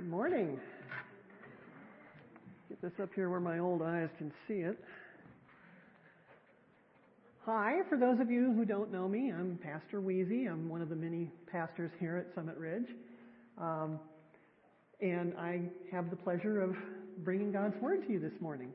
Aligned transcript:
Good 0.00 0.08
morning. 0.08 0.58
Get 2.70 2.80
this 2.80 2.92
up 3.02 3.10
here 3.14 3.28
where 3.28 3.38
my 3.38 3.58
old 3.58 3.82
eyes 3.82 4.08
can 4.16 4.32
see 4.48 4.60
it. 4.60 4.82
Hi, 7.44 7.80
for 7.90 7.98
those 7.98 8.18
of 8.18 8.30
you 8.30 8.54
who 8.54 8.64
don't 8.64 8.90
know 8.90 9.06
me, 9.06 9.30
I'm 9.30 9.58
Pastor 9.62 10.00
Weezy. 10.00 10.50
I'm 10.50 10.70
one 10.70 10.80
of 10.80 10.88
the 10.88 10.96
many 10.96 11.30
pastors 11.52 11.90
here 12.00 12.16
at 12.16 12.34
Summit 12.34 12.56
Ridge. 12.56 12.86
Um, 13.58 14.00
and 15.02 15.34
I 15.38 15.60
have 15.92 16.08
the 16.08 16.16
pleasure 16.16 16.62
of 16.62 16.74
bringing 17.18 17.52
God's 17.52 17.76
Word 17.82 18.06
to 18.06 18.10
you 18.10 18.20
this 18.20 18.40
morning. 18.40 18.70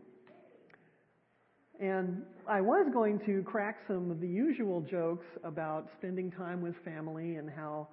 And 1.79 2.21
I 2.47 2.61
was 2.61 2.87
going 2.93 3.19
to 3.25 3.41
crack 3.41 3.77
some 3.87 4.11
of 4.11 4.21
the 4.21 4.27
usual 4.27 4.79
jokes 4.79 5.25
about 5.43 5.89
spending 5.97 6.29
time 6.29 6.61
with 6.61 6.75
family 6.85 7.37
and 7.37 7.49
how 7.49 7.87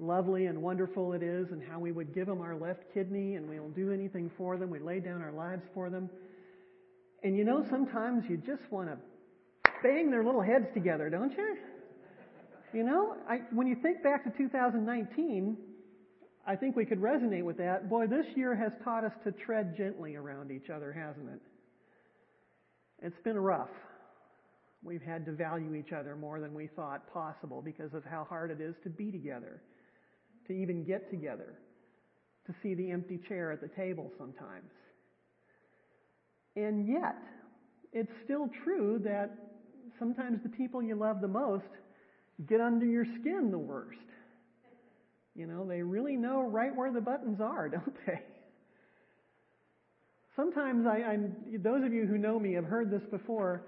lovely 0.00 0.46
and 0.46 0.60
wonderful 0.60 1.12
it 1.12 1.22
is 1.22 1.48
and 1.50 1.62
how 1.62 1.78
we 1.78 1.92
would 1.92 2.14
give 2.14 2.26
them 2.26 2.40
our 2.40 2.56
left 2.56 2.82
kidney 2.94 3.34
and 3.34 3.48
we'll 3.48 3.68
do 3.68 3.92
anything 3.92 4.30
for 4.36 4.56
them. 4.56 4.70
We 4.70 4.80
lay 4.80 4.98
down 4.98 5.22
our 5.22 5.32
lives 5.32 5.62
for 5.74 5.90
them. 5.90 6.08
And 7.22 7.36
you 7.36 7.44
know, 7.44 7.64
sometimes 7.68 8.24
you 8.28 8.38
just 8.38 8.62
want 8.70 8.88
to 8.88 8.96
bang 9.82 10.10
their 10.10 10.24
little 10.24 10.40
heads 10.40 10.66
together, 10.72 11.10
don't 11.10 11.32
you? 11.32 11.56
You 12.72 12.84
know, 12.84 13.16
I, 13.28 13.40
when 13.52 13.66
you 13.66 13.76
think 13.82 14.02
back 14.02 14.24
to 14.24 14.30
2019, 14.38 15.56
I 16.46 16.56
think 16.56 16.76
we 16.76 16.86
could 16.86 17.00
resonate 17.00 17.44
with 17.44 17.58
that. 17.58 17.90
Boy, 17.90 18.06
this 18.06 18.24
year 18.36 18.54
has 18.56 18.72
taught 18.82 19.04
us 19.04 19.12
to 19.24 19.32
tread 19.32 19.76
gently 19.76 20.16
around 20.16 20.50
each 20.50 20.70
other, 20.70 20.92
hasn't 20.92 21.28
it? 21.28 21.40
It's 23.02 23.20
been 23.22 23.38
rough. 23.38 23.68
We've 24.82 25.02
had 25.02 25.26
to 25.26 25.32
value 25.32 25.74
each 25.74 25.92
other 25.92 26.16
more 26.16 26.40
than 26.40 26.54
we 26.54 26.68
thought 26.68 27.12
possible 27.12 27.60
because 27.60 27.92
of 27.92 28.02
how 28.04 28.24
hard 28.26 28.50
it 28.50 28.62
is 28.62 28.74
to 28.84 28.88
be 28.88 29.10
together 29.10 29.60
to 30.46 30.52
even 30.52 30.84
get 30.84 31.10
together, 31.10 31.54
to 32.46 32.54
see 32.62 32.74
the 32.74 32.90
empty 32.90 33.18
chair 33.28 33.52
at 33.52 33.60
the 33.60 33.68
table 33.68 34.10
sometimes. 34.18 34.70
And 36.56 36.86
yet, 36.86 37.16
it's 37.92 38.12
still 38.24 38.48
true 38.64 39.00
that 39.04 39.30
sometimes 39.98 40.42
the 40.42 40.48
people 40.48 40.82
you 40.82 40.94
love 40.94 41.20
the 41.20 41.28
most 41.28 41.64
get 42.48 42.60
under 42.60 42.86
your 42.86 43.04
skin 43.04 43.50
the 43.50 43.58
worst. 43.58 43.98
You 45.34 45.46
know, 45.46 45.66
they 45.66 45.82
really 45.82 46.16
know 46.16 46.42
right 46.42 46.74
where 46.74 46.92
the 46.92 47.00
buttons 47.00 47.40
are, 47.40 47.68
don't 47.70 47.96
they? 48.06 48.20
Sometimes 50.36 50.86
I, 50.86 51.02
I'm, 51.02 51.34
those 51.62 51.84
of 51.84 51.92
you 51.92 52.06
who 52.06 52.16
know 52.16 52.38
me 52.38 52.54
have 52.54 52.64
heard 52.64 52.90
this 52.90 53.02
before. 53.10 53.62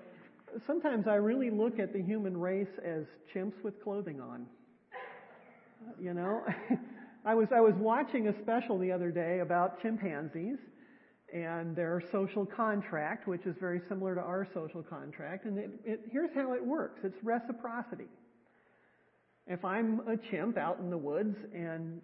Sometimes 0.66 1.06
I 1.06 1.14
really 1.16 1.50
look 1.50 1.78
at 1.78 1.92
the 1.92 2.00
human 2.00 2.36
race 2.36 2.68
as 2.84 3.04
chimps 3.34 3.62
with 3.62 3.82
clothing 3.82 4.20
on. 4.20 4.46
You 6.00 6.14
know, 6.14 6.42
I 7.24 7.34
was 7.34 7.48
I 7.54 7.60
was 7.60 7.74
watching 7.76 8.28
a 8.28 8.42
special 8.42 8.78
the 8.78 8.92
other 8.92 9.10
day 9.10 9.40
about 9.40 9.80
chimpanzees 9.82 10.58
and 11.32 11.74
their 11.74 12.02
social 12.12 12.44
contract, 12.44 13.26
which 13.26 13.46
is 13.46 13.56
very 13.60 13.80
similar 13.88 14.14
to 14.14 14.20
our 14.20 14.46
social 14.52 14.82
contract. 14.82 15.44
And 15.44 15.58
it, 15.58 15.70
it, 15.84 16.00
here's 16.10 16.30
how 16.34 16.52
it 16.52 16.64
works: 16.64 17.00
it's 17.04 17.22
reciprocity. 17.22 18.08
If 19.46 19.64
I'm 19.64 20.00
a 20.08 20.16
chimp 20.30 20.56
out 20.56 20.78
in 20.78 20.90
the 20.90 20.98
woods 20.98 21.36
and 21.52 22.00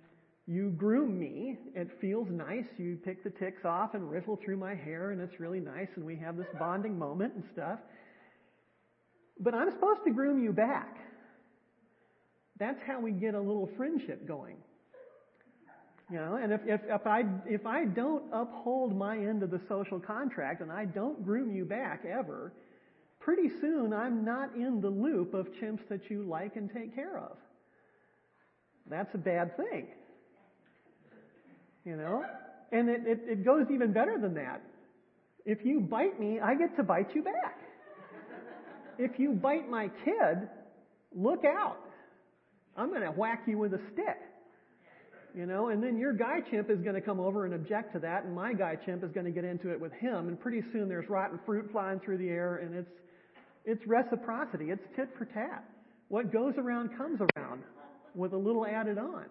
you 0.49 0.71
groom 0.71 1.19
me, 1.19 1.59
it 1.75 1.89
feels 2.01 2.27
nice. 2.31 2.65
You 2.79 2.99
pick 3.05 3.23
the 3.23 3.31
ticks 3.31 3.67
off 3.67 3.95
and 3.95 4.11
riffle 4.11 4.41
through 4.43 4.57
my 4.57 4.75
hair, 4.75 5.11
and 5.11 5.21
it's 5.21 5.39
really 5.39 5.61
nice, 5.61 5.89
and 5.97 6.05
we 6.05 6.17
have 6.17 6.39
this 6.39 6.47
bonding 6.59 6.99
moment 6.99 7.35
and 7.35 7.45
stuff. 7.53 7.79
But 9.39 9.55
I'm 9.55 9.71
supposed 9.71 10.01
to 10.07 10.11
groom 10.11 10.43
you 10.43 10.53
back. 10.53 10.97
That's 12.59 12.81
how 12.87 13.01
we 13.01 13.13
get 13.13 13.35
a 13.35 13.41
little 13.41 13.69
friendship 13.77 14.27
going. 14.27 14.57
You 16.11 16.17
know, 16.17 16.37
and 16.37 16.53
if, 16.53 16.61
if, 16.67 16.81
if 16.89 17.07
I, 17.07 17.25
if 17.47 17.67
I 17.67 17.85
don't 17.85 18.25
uphold 18.33 18.97
my 18.97 19.19
end 19.19 19.43
of 19.43 19.51
the 19.51 19.61
social 19.69 20.01
contract 20.01 20.63
and 20.63 20.73
I 20.73 20.87
don't 20.87 21.23
groom 21.23 21.55
you 21.55 21.67
back 21.67 22.05
ever, 22.07 22.53
pretty 23.21 23.51
soon 23.61 23.93
I'm 23.93 24.25
not 24.25 24.55
in 24.55 24.81
the 24.81 24.89
loop 24.89 25.35
of 25.35 25.49
chimps 25.61 25.87
that 25.91 26.11
you 26.11 26.23
like 26.23 26.57
and 26.57 26.71
take 26.73 26.95
care 26.95 27.19
of. 27.19 27.37
That's 28.89 29.15
a 29.15 29.19
bad 29.19 29.55
thing. 29.59 29.89
You 31.85 31.97
know? 31.97 32.25
And 32.73 32.89
it, 32.89 33.03
it, 33.07 33.21
it 33.29 33.45
goes 33.45 33.67
even 33.71 33.93
better 33.93 34.19
than 34.19 34.35
that. 34.35 34.63
If 35.45 35.59
you 35.65 35.81
bite 35.81 36.19
me, 36.19 36.41
I 36.41 36.55
get 36.55 36.75
to 36.77 36.83
bite 36.83 37.15
you 37.15 37.23
back. 37.23 37.59
If 38.99 39.19
you 39.19 39.33
bite 39.33 39.69
my 39.71 39.91
kid, 40.05 40.49
look 41.15 41.45
out. 41.45 41.79
I'm 42.79 42.91
going 42.91 43.03
to 43.03 43.11
whack 43.11 43.43
you 43.47 43.59
with 43.59 43.75
a 43.75 43.81
stick. 43.93 44.21
You 45.35 45.47
know, 45.47 45.69
and 45.69 45.83
then 45.83 45.99
your 45.99 46.13
guy 46.13 46.39
chimp 46.51 46.71
is 46.71 46.79
going 46.79 46.95
to 46.95 47.01
come 47.01 47.21
over 47.21 47.45
and 47.45 47.55
object 47.55 47.93
to 47.93 47.99
that, 47.99 48.25
and 48.25 48.35
my 48.35 48.55
guy 48.55 48.77
chimp 48.87 49.05
is 49.05 49.11
going 49.13 49.27
to 49.27 49.33
get 49.33 49.45
into 49.45 49.71
it 49.71 49.81
with 49.81 49.93
him, 49.93 50.29
and 50.29 50.41
pretty 50.41 50.63
soon 50.73 50.89
there's 50.89 51.09
rotten 51.11 51.39
fruit 51.45 51.69
flying 51.71 52.01
through 52.01 52.19
the 52.19 52.29
air, 52.29 52.57
and 52.57 52.75
it's, 52.75 52.91
it's 53.65 53.87
reciprocity. 53.87 54.71
It's 54.71 54.83
tit 54.97 55.11
for 55.19 55.27
tat. 55.27 55.65
What 56.09 56.33
goes 56.33 56.55
around 56.57 56.97
comes 56.97 57.21
around 57.21 57.63
with 58.15 58.33
a 58.33 58.37
little 58.37 58.65
added 58.65 58.97
on. 58.97 59.27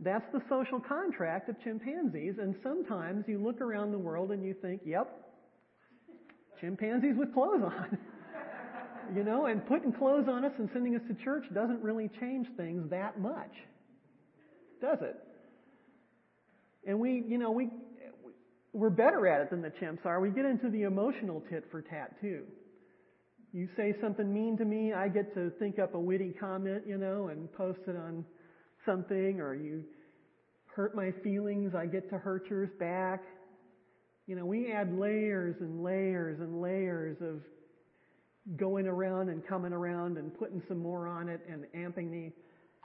That's 0.00 0.26
the 0.32 0.40
social 0.50 0.80
contract 0.80 1.48
of 1.48 1.56
chimpanzees, 1.64 2.34
and 2.40 2.54
sometimes 2.62 3.24
you 3.26 3.42
look 3.42 3.60
around 3.60 3.90
the 3.92 3.98
world 3.98 4.32
and 4.32 4.44
you 4.44 4.54
think, 4.60 4.82
yep, 4.84 5.08
chimpanzees 6.60 7.16
with 7.16 7.32
clothes 7.32 7.62
on. 7.64 7.98
You 9.14 9.24
know, 9.24 9.46
and 9.46 9.66
putting 9.66 9.92
clothes 9.92 10.26
on 10.28 10.44
us 10.44 10.52
and 10.58 10.68
sending 10.72 10.94
us 10.94 11.02
to 11.08 11.24
church 11.24 11.44
doesn't 11.54 11.82
really 11.82 12.10
change 12.20 12.46
things 12.56 12.90
that 12.90 13.20
much. 13.20 13.52
Does 14.80 14.98
it? 15.00 15.16
And 16.86 17.00
we, 17.00 17.24
you 17.26 17.38
know, 17.38 17.50
we, 17.50 17.70
we're 18.72 18.90
better 18.90 19.26
at 19.26 19.40
it 19.40 19.50
than 19.50 19.62
the 19.62 19.72
chimps 19.82 20.04
are. 20.04 20.20
We 20.20 20.30
get 20.30 20.44
into 20.44 20.70
the 20.70 20.82
emotional 20.82 21.42
tit 21.50 21.64
for 21.70 21.82
tat 21.82 22.20
too. 22.20 22.44
You 23.52 23.68
say 23.76 23.94
something 24.00 24.32
mean 24.32 24.58
to 24.58 24.64
me, 24.64 24.92
I 24.92 25.08
get 25.08 25.34
to 25.34 25.50
think 25.58 25.78
up 25.78 25.94
a 25.94 25.98
witty 25.98 26.34
comment, 26.38 26.84
you 26.86 26.98
know, 26.98 27.28
and 27.28 27.52
post 27.54 27.80
it 27.88 27.96
on 27.96 28.24
something, 28.84 29.40
or 29.40 29.54
you 29.54 29.84
hurt 30.66 30.94
my 30.94 31.12
feelings, 31.24 31.72
I 31.74 31.86
get 31.86 32.08
to 32.10 32.18
hurt 32.18 32.44
yours 32.48 32.70
back. 32.78 33.22
You 34.26 34.36
know, 34.36 34.44
we 34.44 34.70
add 34.70 34.96
layers 34.96 35.56
and 35.60 35.82
layers 35.82 36.38
and 36.40 36.60
layers 36.60 37.16
of 37.22 37.40
going 38.56 38.86
around 38.86 39.28
and 39.28 39.46
coming 39.46 39.72
around 39.72 40.16
and 40.16 40.36
putting 40.38 40.62
some 40.68 40.78
more 40.78 41.06
on 41.06 41.28
it 41.28 41.40
and 41.50 41.64
amping 41.76 42.10
the, 42.10 42.32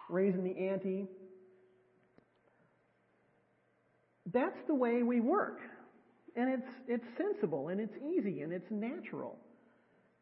raising 0.10 0.44
the 0.44 0.58
ante. 0.70 1.08
That's 4.32 4.58
the 4.68 4.76
way 4.76 5.04
we 5.04 5.20
work. 5.22 5.60
And 6.36 6.50
it's, 6.52 6.70
it's 6.88 7.06
sensible 7.18 7.70
and 7.70 7.80
it's 7.80 7.96
easy 7.98 8.42
and 8.42 8.52
it's 8.52 8.70
natural. 8.70 9.38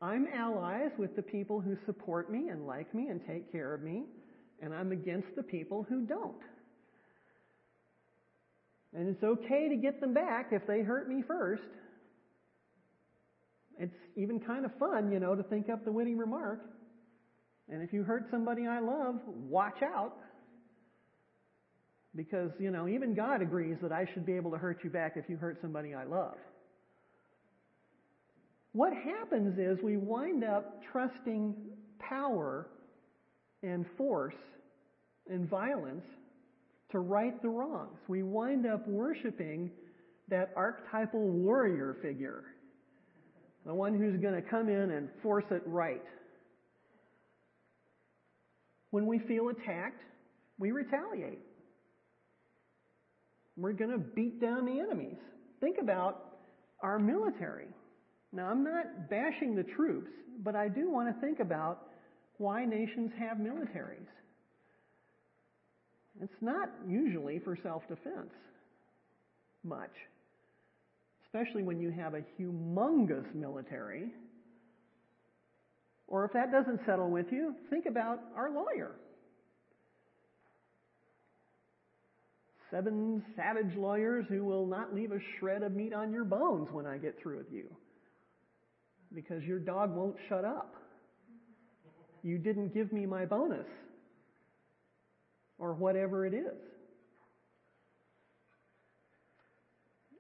I'm 0.02 0.28
allies 0.34 0.92
with 0.98 1.16
the 1.16 1.22
people 1.22 1.62
who 1.62 1.78
support 1.86 2.32
me 2.32 2.50
and 2.50 2.66
like 2.66 2.94
me 2.94 3.10
and 3.10 3.22
take 3.28 3.52
care 3.52 3.74
of 3.74 3.84
me, 3.84 4.06
and 4.60 4.74
I'm 4.74 4.92
against 4.92 5.28
the 5.36 5.44
people 5.44 5.86
who 5.88 6.06
don't. 6.06 6.42
And 8.94 9.08
it's 9.08 9.24
okay 9.24 9.70
to 9.70 9.76
get 9.76 10.02
them 10.02 10.14
back 10.14 10.50
if 10.52 10.66
they 10.66 10.82
hurt 10.82 11.08
me 11.08 11.24
first. 11.28 11.62
It's 13.80 13.96
even 14.16 14.40
kind 14.40 14.66
of 14.66 14.72
fun, 14.78 15.12
you 15.12 15.20
know, 15.20 15.36
to 15.36 15.44
think 15.44 15.70
up 15.70 15.86
the 15.86 15.92
witty 15.92 16.16
remark. 16.16 16.62
And 17.70 17.82
if 17.82 17.94
you 17.94 18.04
hurt 18.04 18.28
somebody 18.30 18.68
I 18.68 18.80
love, 18.80 19.16
watch 19.26 19.82
out. 19.82 20.18
Because, 22.16 22.52
you 22.60 22.72
know, 22.72 22.88
even 22.88 23.16
God 23.16 23.42
agrees 23.42 23.78
that 23.82 23.92
I 23.92 24.06
should 24.14 24.26
be 24.26 24.34
able 24.34 24.52
to 24.52 24.58
hurt 24.58 24.80
you 24.84 24.90
back 24.90 25.14
if 25.16 25.30
you 25.30 25.38
hurt 25.38 25.60
somebody 25.62 25.94
I 25.94 26.04
love. 26.04 26.36
What 28.74 28.94
happens 28.94 29.58
is 29.58 29.82
we 29.84 29.98
wind 29.98 30.44
up 30.44 30.82
trusting 30.92 31.56
power 32.00 32.68
and 33.64 33.86
force 33.98 34.36
and 35.30 35.50
violence 35.50 36.06
to 36.92 37.00
right 37.00 37.42
the 37.42 37.50
wrongs. 37.50 38.00
We 38.08 38.24
wind 38.24 38.66
up 38.66 38.88
worshiping 38.88 39.72
that 40.30 40.52
archetypal 40.56 41.20
warrior 41.20 41.98
figure 42.02 42.44
the 43.66 43.74
one 43.74 43.98
who's 43.98 44.20
going 44.22 44.34
to 44.34 44.42
come 44.42 44.70
in 44.70 44.92
and 44.92 45.10
force 45.22 45.46
it 45.52 45.62
right. 45.66 46.02
When 48.90 49.06
we 49.06 49.20
feel 49.20 49.50
attacked, 49.50 50.02
we 50.58 50.72
retaliate. 50.72 51.40
We're 53.58 53.74
going 53.74 53.92
to 53.92 54.00
beat 54.00 54.42
down 54.42 54.66
the 54.66 54.80
enemies. 54.80 55.18
Think 55.60 55.78
about 55.80 56.38
our 56.82 57.00
military. 57.00 57.68
Now, 58.34 58.48
I'm 58.48 58.64
not 58.64 59.10
bashing 59.10 59.56
the 59.56 59.64
troops, 59.64 60.10
but 60.44 60.56
I 60.56 60.68
do 60.68 60.90
want 60.90 61.14
to 61.14 61.22
think 61.22 61.40
about 61.40 61.88
why 62.38 62.66
nations 62.66 63.12
have 63.20 63.38
militaries. 63.38 64.08
It's 66.22 66.42
not 66.42 66.70
usually 66.88 67.40
for 67.40 67.58
self 67.62 67.84
defense 67.88 68.32
much 69.64 69.92
especially 71.34 71.64
when 71.64 71.80
you 71.80 71.92
have 71.92 72.14
a 72.14 72.24
humongous 72.40 73.34
military. 73.34 74.10
Or 76.08 76.26
if 76.26 76.34
that 76.34 76.52
doesn't 76.52 76.82
settle 76.86 77.10
with 77.10 77.28
you, 77.32 77.56
think 77.70 77.86
about 77.86 78.20
our 78.36 78.52
lawyer. 78.52 78.92
seven 82.72 83.22
savage 83.36 83.76
lawyers 83.76 84.26
who 84.30 84.46
will 84.46 84.66
not 84.66 84.96
leave 84.96 85.12
a 85.12 85.20
shred 85.38 85.62
of 85.62 85.74
meat 85.74 85.94
on 85.94 86.12
your 86.12 86.24
bones 86.24 86.70
when 86.72 86.86
I 86.86 86.98
get 86.98 87.22
through 87.22 87.38
with 87.38 87.52
you. 87.52 87.66
Because 89.14 89.44
your 89.44 89.60
dog 89.60 89.94
won't 89.94 90.16
shut 90.30 90.46
up. 90.46 90.74
You 92.24 92.38
didn't 92.38 92.74
give 92.74 92.94
me 92.94 93.06
my 93.06 93.26
bonus. 93.26 93.68
Or 95.60 95.74
whatever 95.74 96.26
it 96.26 96.34
is. 96.34 96.71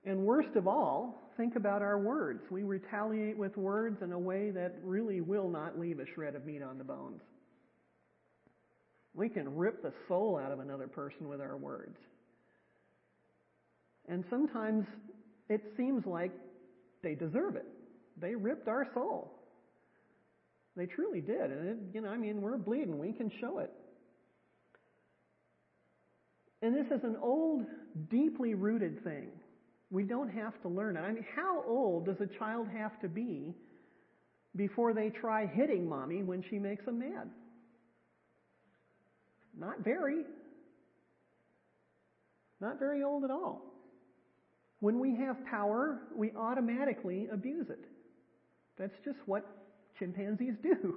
And 0.05 0.25
worst 0.25 0.55
of 0.55 0.67
all, 0.67 1.31
think 1.37 1.55
about 1.55 1.81
our 1.81 1.99
words. 1.99 2.41
We 2.49 2.63
retaliate 2.63 3.37
with 3.37 3.55
words 3.55 4.01
in 4.01 4.11
a 4.11 4.19
way 4.19 4.49
that 4.51 4.75
really 4.83 5.21
will 5.21 5.49
not 5.49 5.79
leave 5.79 5.99
a 5.99 6.05
shred 6.15 6.35
of 6.35 6.45
meat 6.45 6.63
on 6.63 6.77
the 6.77 6.83
bones. 6.83 7.21
We 9.13 9.29
can 9.29 9.55
rip 9.55 9.83
the 9.83 9.93
soul 10.07 10.39
out 10.43 10.51
of 10.51 10.59
another 10.59 10.87
person 10.87 11.27
with 11.27 11.41
our 11.41 11.57
words. 11.57 11.97
And 14.07 14.23
sometimes 14.29 14.85
it 15.49 15.61
seems 15.77 16.05
like 16.05 16.31
they 17.03 17.13
deserve 17.13 17.55
it. 17.55 17.67
They 18.19 18.35
ripped 18.35 18.67
our 18.67 18.87
soul. 18.93 19.31
They 20.75 20.85
truly 20.85 21.21
did. 21.21 21.51
And, 21.51 21.67
it, 21.67 21.77
you 21.93 22.01
know, 22.01 22.09
I 22.09 22.17
mean, 22.17 22.41
we're 22.41 22.57
bleeding. 22.57 22.97
We 22.97 23.11
can 23.11 23.31
show 23.39 23.59
it. 23.59 23.71
And 26.61 26.75
this 26.75 26.85
is 26.87 27.03
an 27.03 27.17
old, 27.21 27.65
deeply 28.09 28.53
rooted 28.53 29.03
thing. 29.03 29.27
We 29.91 30.03
don't 30.03 30.29
have 30.29 30.59
to 30.61 30.69
learn 30.69 30.95
it. 30.95 31.01
I 31.01 31.11
mean, 31.11 31.25
how 31.35 31.63
old 31.67 32.05
does 32.05 32.15
a 32.21 32.39
child 32.39 32.67
have 32.75 32.99
to 33.01 33.09
be 33.09 33.53
before 34.55 34.93
they 34.93 35.09
try 35.09 35.45
hitting 35.45 35.87
mommy 35.87 36.23
when 36.23 36.43
she 36.49 36.57
makes 36.57 36.85
them 36.85 36.99
mad? 36.99 37.29
Not 39.59 39.83
very. 39.83 40.23
Not 42.61 42.79
very 42.79 43.03
old 43.03 43.25
at 43.25 43.31
all. 43.31 43.63
When 44.79 44.97
we 44.97 45.15
have 45.17 45.35
power, 45.45 45.99
we 46.15 46.31
automatically 46.37 47.27
abuse 47.31 47.69
it. 47.69 47.83
That's 48.77 48.93
just 49.03 49.17
what 49.25 49.45
chimpanzees 49.99 50.55
do. 50.63 50.95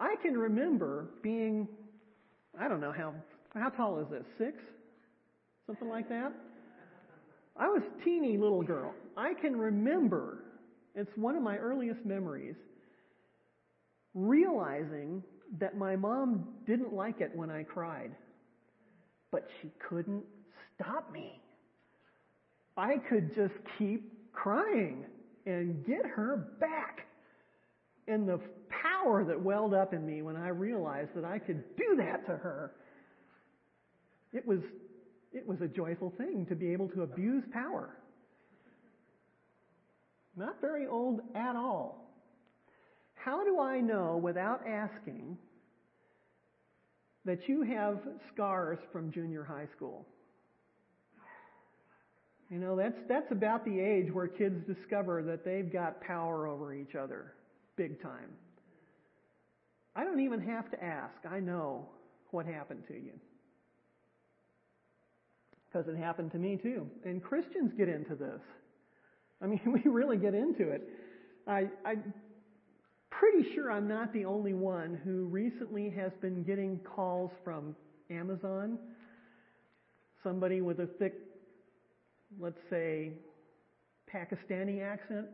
I 0.00 0.16
can 0.20 0.36
remember 0.36 1.10
being, 1.22 1.68
I 2.60 2.68
don't 2.68 2.80
know 2.80 2.92
how, 2.92 3.14
how 3.54 3.68
tall 3.68 4.00
is 4.00 4.06
this? 4.10 4.24
Six? 4.36 4.58
Something 5.66 5.88
like 5.88 6.08
that? 6.08 6.32
I 7.56 7.68
was 7.68 7.82
a 7.82 8.04
teeny 8.04 8.36
little 8.36 8.62
girl. 8.62 8.94
I 9.16 9.34
can 9.34 9.56
remember, 9.56 10.38
it's 10.94 11.10
one 11.16 11.36
of 11.36 11.42
my 11.42 11.56
earliest 11.56 12.04
memories, 12.04 12.56
realizing 14.14 15.22
that 15.58 15.76
my 15.76 15.94
mom 15.94 16.48
didn't 16.66 16.92
like 16.92 17.20
it 17.20 17.30
when 17.34 17.50
I 17.50 17.62
cried, 17.62 18.10
but 19.30 19.46
she 19.60 19.70
couldn't 19.88 20.24
stop 20.74 21.12
me. 21.12 21.40
I 22.76 22.96
could 23.08 23.34
just 23.34 23.54
keep 23.78 24.32
crying 24.32 25.04
and 25.46 25.86
get 25.86 26.04
her 26.04 26.48
back. 26.58 27.06
And 28.08 28.28
the 28.28 28.40
power 28.82 29.24
that 29.24 29.40
welled 29.40 29.74
up 29.74 29.94
in 29.94 30.04
me 30.04 30.22
when 30.22 30.36
I 30.36 30.48
realized 30.48 31.10
that 31.14 31.24
I 31.24 31.38
could 31.38 31.62
do 31.76 31.96
that 31.96 32.26
to 32.26 32.32
her, 32.32 32.72
it 34.32 34.46
was 34.46 34.58
it 35.34 35.46
was 35.46 35.60
a 35.60 35.68
joyful 35.68 36.12
thing 36.16 36.46
to 36.46 36.54
be 36.54 36.72
able 36.72 36.88
to 36.90 37.02
abuse 37.02 37.42
power. 37.52 37.96
Not 40.36 40.60
very 40.60 40.86
old 40.86 41.20
at 41.34 41.56
all. 41.56 42.12
How 43.14 43.44
do 43.44 43.58
I 43.58 43.80
know 43.80 44.16
without 44.16 44.66
asking 44.66 45.36
that 47.24 47.48
you 47.48 47.62
have 47.62 47.98
scars 48.32 48.78
from 48.92 49.10
junior 49.12 49.44
high 49.44 49.68
school? 49.76 50.06
You 52.50 52.58
know, 52.58 52.76
that's, 52.76 52.98
that's 53.08 53.30
about 53.32 53.64
the 53.64 53.80
age 53.80 54.12
where 54.12 54.28
kids 54.28 54.64
discover 54.66 55.22
that 55.22 55.44
they've 55.44 55.72
got 55.72 56.00
power 56.00 56.46
over 56.46 56.74
each 56.74 56.94
other, 56.94 57.32
big 57.76 58.00
time. 58.02 58.30
I 59.96 60.04
don't 60.04 60.20
even 60.20 60.40
have 60.40 60.70
to 60.70 60.84
ask. 60.84 61.14
I 61.28 61.40
know 61.40 61.88
what 62.30 62.46
happened 62.46 62.82
to 62.88 62.94
you 62.94 63.12
because 65.74 65.88
it 65.88 65.96
happened 65.96 66.30
to 66.32 66.38
me 66.38 66.56
too. 66.56 66.86
And 67.04 67.22
Christians 67.22 67.72
get 67.76 67.88
into 67.88 68.14
this. 68.14 68.40
I 69.42 69.46
mean, 69.46 69.60
we 69.66 69.90
really 69.90 70.16
get 70.16 70.34
into 70.34 70.68
it. 70.70 70.88
I, 71.46 71.68
I'm 71.84 72.14
pretty 73.10 73.54
sure 73.54 73.70
I'm 73.70 73.88
not 73.88 74.12
the 74.12 74.24
only 74.24 74.54
one 74.54 74.98
who 75.04 75.24
recently 75.26 75.90
has 75.90 76.12
been 76.20 76.42
getting 76.44 76.78
calls 76.78 77.30
from 77.42 77.74
Amazon. 78.10 78.78
Somebody 80.22 80.60
with 80.60 80.80
a 80.80 80.86
thick, 80.98 81.14
let's 82.40 82.60
say, 82.70 83.12
Pakistani 84.12 84.82
accent 84.82 85.26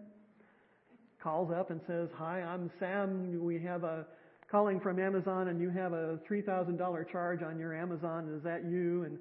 calls 1.22 1.52
up 1.52 1.70
and 1.70 1.80
says, 1.86 2.08
Hi, 2.16 2.40
I'm 2.40 2.70
Sam. 2.80 3.44
We 3.44 3.60
have 3.62 3.84
a 3.84 4.06
calling 4.50 4.80
from 4.80 4.98
Amazon 4.98 5.48
and 5.48 5.60
you 5.60 5.70
have 5.70 5.92
a 5.92 6.18
$3,000 6.28 7.12
charge 7.12 7.42
on 7.42 7.58
your 7.58 7.74
Amazon. 7.74 8.34
Is 8.36 8.42
that 8.42 8.64
you? 8.64 9.04
And 9.04 9.18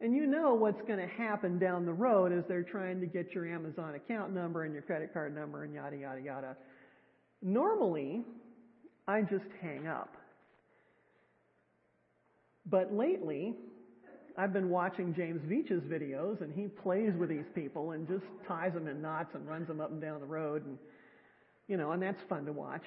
and 0.00 0.14
you 0.14 0.26
know 0.26 0.54
what's 0.54 0.80
going 0.82 0.98
to 1.00 1.06
happen 1.06 1.58
down 1.58 1.84
the 1.84 1.92
road 1.92 2.32
as 2.32 2.44
they're 2.46 2.62
trying 2.62 3.00
to 3.00 3.06
get 3.06 3.32
your 3.32 3.46
Amazon 3.46 3.94
account 3.96 4.32
number 4.32 4.64
and 4.64 4.72
your 4.72 4.82
credit 4.82 5.12
card 5.12 5.34
number 5.34 5.64
and 5.64 5.74
yada, 5.74 5.96
yada, 5.96 6.20
yada. 6.20 6.56
Normally, 7.42 8.22
I 9.08 9.22
just 9.22 9.46
hang 9.60 9.88
up. 9.88 10.14
But 12.70 12.94
lately, 12.94 13.54
I've 14.36 14.52
been 14.52 14.68
watching 14.68 15.14
James 15.14 15.40
Veitch's 15.42 15.82
videos 15.82 16.42
and 16.42 16.52
he 16.54 16.68
plays 16.68 17.12
with 17.18 17.28
these 17.28 17.46
people 17.54 17.90
and 17.92 18.06
just 18.06 18.24
ties 18.46 18.74
them 18.74 18.86
in 18.86 19.02
knots 19.02 19.34
and 19.34 19.48
runs 19.48 19.66
them 19.66 19.80
up 19.80 19.90
and 19.90 20.00
down 20.00 20.20
the 20.20 20.26
road 20.26 20.64
and, 20.64 20.78
you 21.66 21.76
know, 21.76 21.90
and 21.90 22.00
that's 22.00 22.22
fun 22.28 22.44
to 22.44 22.52
watch. 22.52 22.84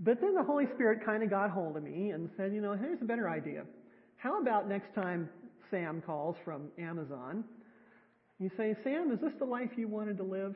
But 0.00 0.20
then 0.20 0.34
the 0.34 0.42
Holy 0.42 0.66
Spirit 0.74 1.04
kind 1.04 1.22
of 1.22 1.30
got 1.30 1.50
hold 1.50 1.76
of 1.76 1.84
me 1.84 2.10
and 2.10 2.28
said, 2.36 2.52
you 2.52 2.60
know, 2.60 2.74
here's 2.74 3.00
a 3.00 3.04
better 3.04 3.28
idea. 3.28 3.64
How 4.16 4.40
about 4.40 4.68
next 4.68 4.94
time 4.94 5.28
Sam 5.70 6.02
calls 6.04 6.36
from 6.44 6.68
Amazon. 6.78 7.44
You 8.38 8.50
say, 8.56 8.76
Sam, 8.84 9.10
is 9.12 9.20
this 9.20 9.32
the 9.38 9.44
life 9.44 9.70
you 9.76 9.88
wanted 9.88 10.18
to 10.18 10.22
live? 10.22 10.54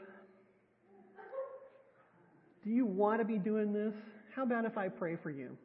Do 2.64 2.71
you 2.71 2.85
want 2.85 3.21
to 3.21 3.25
be 3.25 3.38
doing 3.38 3.73
this? 3.73 3.95
How 4.35 4.43
about 4.43 4.64
if 4.64 4.76
I 4.76 4.88
pray 4.88 5.17
for 5.23 5.31
you? 5.31 5.57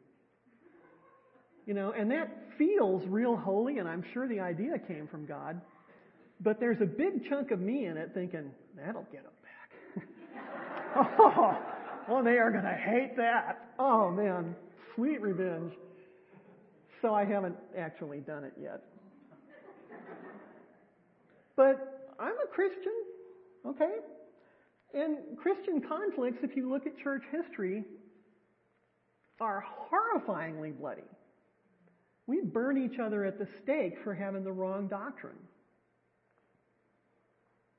You 1.66 1.74
know, 1.74 1.92
and 1.98 2.10
that 2.10 2.28
feels 2.56 3.02
real 3.08 3.36
holy, 3.36 3.78
and 3.78 3.88
I'm 3.88 4.04
sure 4.14 4.28
the 4.28 4.40
idea 4.40 4.78
came 4.78 5.08
from 5.08 5.26
God. 5.26 5.60
But 6.40 6.60
there's 6.60 6.80
a 6.80 6.86
big 6.86 7.28
chunk 7.28 7.50
of 7.50 7.60
me 7.60 7.86
in 7.86 7.96
it 7.96 8.10
thinking, 8.14 8.50
that'll 8.76 9.06
get 9.12 9.24
them 9.24 9.32
back. 9.42 10.06
oh, 11.18 11.58
oh, 12.08 12.22
they 12.22 12.38
are 12.38 12.50
going 12.50 12.64
to 12.64 12.70
hate 12.70 13.16
that. 13.16 13.72
Oh, 13.78 14.10
man, 14.10 14.54
sweet 14.94 15.20
revenge. 15.20 15.72
So 17.02 17.14
I 17.14 17.24
haven't 17.24 17.56
actually 17.76 18.20
done 18.20 18.44
it 18.44 18.52
yet. 18.60 18.82
But 21.56 22.12
I'm 22.20 22.34
a 22.44 22.46
Christian, 22.54 22.92
okay? 23.66 23.96
And 24.94 25.38
Christian 25.38 25.82
conflicts, 25.88 26.38
if 26.42 26.56
you 26.56 26.70
look 26.70 26.86
at 26.86 26.96
church 27.02 27.22
history, 27.30 27.84
are 29.40 29.64
horrifyingly 29.90 30.78
bloody. 30.78 31.02
We 32.26 32.40
burn 32.42 32.76
each 32.82 32.98
other 32.98 33.24
at 33.24 33.38
the 33.38 33.46
stake 33.62 33.94
for 34.02 34.14
having 34.14 34.44
the 34.44 34.52
wrong 34.52 34.88
doctrine. 34.88 35.38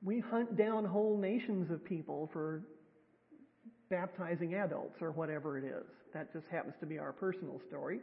We 0.02 0.20
hunt 0.20 0.56
down 0.56 0.84
whole 0.84 1.18
nations 1.18 1.70
of 1.70 1.84
people 1.84 2.30
for 2.32 2.62
baptizing 3.90 4.54
adults 4.54 4.96
or 5.00 5.10
whatever 5.10 5.58
it 5.58 5.64
is. 5.64 5.84
That 6.14 6.32
just 6.32 6.46
happens 6.50 6.74
to 6.80 6.86
be 6.86 6.98
our 6.98 7.12
personal 7.12 7.60
story. 7.68 7.98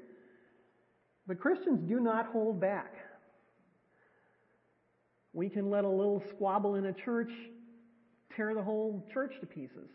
But 1.27 1.39
Christians 1.39 1.87
do 1.87 1.99
not 1.99 2.27
hold 2.27 2.59
back. 2.59 2.93
We 5.35 5.49
can 5.49 5.69
let 5.69 5.83
a 5.83 5.89
little 5.89 6.23
squabble 6.33 6.75
in 6.75 6.85
a 6.85 6.93
church 6.93 7.29
tear 8.37 8.55
the 8.55 8.63
whole 8.63 9.05
church 9.13 9.33
to 9.41 9.45
pieces. 9.45 9.89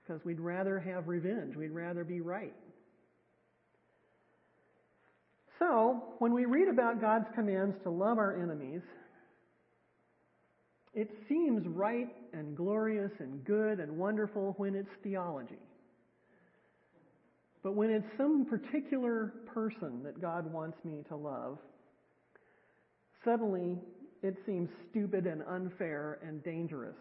Because 0.00 0.24
we'd 0.24 0.40
rather 0.40 0.80
have 0.80 1.08
revenge. 1.08 1.54
We'd 1.54 1.70
rather 1.70 2.04
be 2.04 2.22
right. 2.22 2.54
So, 5.58 6.02
when 6.18 6.32
we 6.32 6.46
read 6.46 6.68
about 6.68 7.02
God's 7.02 7.26
commands 7.34 7.76
to 7.84 7.90
love 7.90 8.16
our 8.18 8.42
enemies, 8.42 8.80
it 10.94 11.10
seems 11.28 11.66
right 11.66 12.08
and 12.32 12.56
glorious 12.56 13.12
and 13.18 13.44
good 13.44 13.78
and 13.78 13.98
wonderful 13.98 14.54
when 14.56 14.74
it's 14.74 14.90
theology. 15.02 15.58
But 17.62 17.74
when 17.74 17.90
it's 17.90 18.06
some 18.16 18.46
particular 18.46 19.34
person 19.52 20.02
that 20.02 20.20
God 20.20 20.50
wants 20.50 20.78
me 20.84 21.02
to 21.08 21.16
love, 21.16 21.58
Suddenly, 23.24 23.78
it 24.22 24.36
seems 24.46 24.68
stupid 24.90 25.26
and 25.26 25.42
unfair 25.42 26.18
and 26.26 26.42
dangerous. 26.44 26.96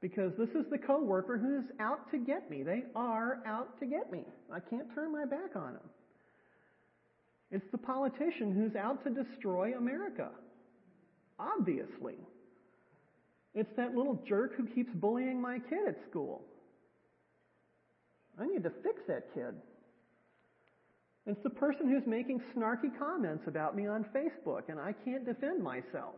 Because 0.00 0.32
this 0.38 0.50
is 0.50 0.66
the 0.70 0.78
coworker 0.78 1.38
who's 1.38 1.64
out 1.80 2.10
to 2.10 2.18
get 2.18 2.50
me. 2.50 2.62
They 2.62 2.84
are 2.94 3.38
out 3.46 3.78
to 3.80 3.86
get 3.86 4.12
me. 4.12 4.24
I 4.52 4.60
can't 4.60 4.86
turn 4.94 5.12
my 5.12 5.24
back 5.24 5.56
on 5.56 5.74
them. 5.74 5.90
It's 7.50 7.64
the 7.72 7.78
politician 7.78 8.52
who's 8.52 8.76
out 8.76 9.02
to 9.04 9.10
destroy 9.10 9.74
America. 9.76 10.30
Obviously. 11.38 12.16
It's 13.54 13.74
that 13.76 13.94
little 13.94 14.22
jerk 14.28 14.54
who 14.56 14.66
keeps 14.66 14.90
bullying 14.94 15.40
my 15.40 15.58
kid 15.58 15.88
at 15.88 15.96
school. 16.10 16.42
I 18.38 18.46
need 18.46 18.62
to 18.64 18.72
fix 18.82 19.00
that 19.08 19.32
kid. 19.34 19.54
It's 21.26 21.42
the 21.42 21.50
person 21.50 21.88
who's 21.88 22.06
making 22.06 22.40
snarky 22.54 22.96
comments 22.98 23.44
about 23.46 23.76
me 23.76 23.86
on 23.86 24.04
Facebook 24.14 24.68
and 24.68 24.78
I 24.78 24.94
can't 25.04 25.24
defend 25.24 25.62
myself 25.62 26.16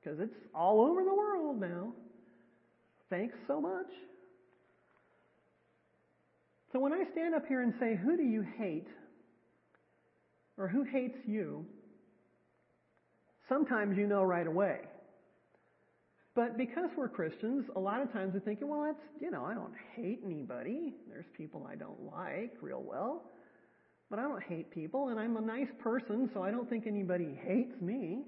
because 0.00 0.20
it's 0.20 0.36
all 0.54 0.80
over 0.80 1.02
the 1.02 1.14
world 1.14 1.60
now. 1.60 1.92
Thanks 3.10 3.36
so 3.46 3.60
much. 3.60 3.90
So 6.72 6.78
when 6.78 6.92
I 6.92 7.04
stand 7.12 7.34
up 7.34 7.46
here 7.46 7.62
and 7.62 7.74
say, 7.78 7.98
Who 8.02 8.16
do 8.16 8.22
you 8.22 8.44
hate? 8.58 8.86
or 10.58 10.68
who 10.68 10.84
hates 10.84 11.18
you? 11.26 11.66
Sometimes 13.48 13.96
you 13.98 14.06
know 14.06 14.22
right 14.22 14.46
away. 14.46 14.80
But 16.34 16.56
because 16.56 16.88
we're 16.96 17.08
Christians, 17.08 17.66
a 17.76 17.80
lot 17.80 18.00
of 18.00 18.12
times 18.12 18.32
we 18.32 18.40
think, 18.40 18.60
well, 18.62 18.84
that's, 18.86 19.04
you 19.20 19.30
know, 19.30 19.44
I 19.44 19.54
don't 19.54 19.74
hate 19.94 20.20
anybody. 20.24 20.94
There's 21.08 21.26
people 21.36 21.68
I 21.70 21.74
don't 21.74 22.00
like 22.04 22.54
real 22.62 22.82
well. 22.82 23.24
But 24.12 24.18
I 24.18 24.24
don't 24.24 24.42
hate 24.42 24.70
people, 24.70 25.08
and 25.08 25.18
I'm 25.18 25.38
a 25.38 25.40
nice 25.40 25.70
person, 25.82 26.28
so 26.34 26.42
I 26.42 26.50
don't 26.50 26.68
think 26.68 26.86
anybody 26.86 27.34
hates 27.46 27.80
me. 27.80 28.18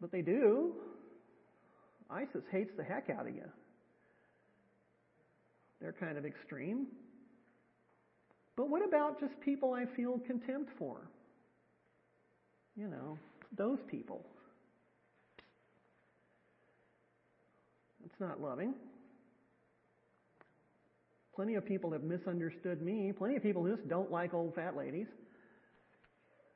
But 0.00 0.12
they 0.12 0.22
do. 0.22 0.74
ISIS 2.08 2.44
hates 2.52 2.70
the 2.76 2.84
heck 2.84 3.10
out 3.10 3.26
of 3.26 3.34
you. 3.34 3.42
They're 5.80 5.96
kind 5.98 6.16
of 6.16 6.24
extreme. 6.24 6.86
But 8.56 8.70
what 8.70 8.86
about 8.86 9.18
just 9.18 9.32
people 9.40 9.74
I 9.74 9.84
feel 9.96 10.20
contempt 10.28 10.70
for? 10.78 11.10
You 12.76 12.86
know, 12.86 13.18
those 13.58 13.80
people. 13.90 14.24
It's 18.04 18.20
not 18.20 18.40
loving. 18.40 18.74
Plenty 21.34 21.54
of 21.56 21.66
people 21.66 21.90
have 21.92 22.02
misunderstood 22.02 22.80
me. 22.80 23.12
Plenty 23.16 23.36
of 23.36 23.42
people 23.42 23.66
just 23.66 23.88
don't 23.88 24.10
like 24.10 24.34
old 24.34 24.54
fat 24.54 24.76
ladies. 24.76 25.08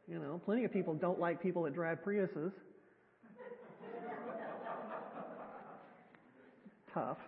You 0.07 0.19
know, 0.19 0.41
plenty 0.45 0.65
of 0.65 0.73
people 0.73 0.95
don't 0.95 1.19
like 1.19 1.43
people 1.43 1.65
that 1.65 1.75
drive 1.75 1.99
Priuses. 2.05 2.53
Tough. 6.95 7.19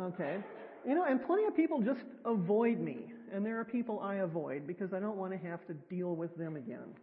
Okay. 0.00 0.38
You 0.86 0.94
know, 0.94 1.04
and 1.04 1.24
plenty 1.26 1.44
of 1.44 1.54
people 1.54 1.82
just 1.82 2.00
avoid 2.24 2.80
me. 2.80 3.12
And 3.32 3.44
there 3.44 3.58
are 3.60 3.64
people 3.64 4.00
I 4.00 4.16
avoid 4.16 4.66
because 4.66 4.94
I 4.94 5.00
don't 5.00 5.16
want 5.16 5.32
to 5.32 5.38
have 5.38 5.66
to 5.66 5.74
deal 5.74 6.14
with 6.14 6.34
them 6.36 6.56
again. 6.56 6.94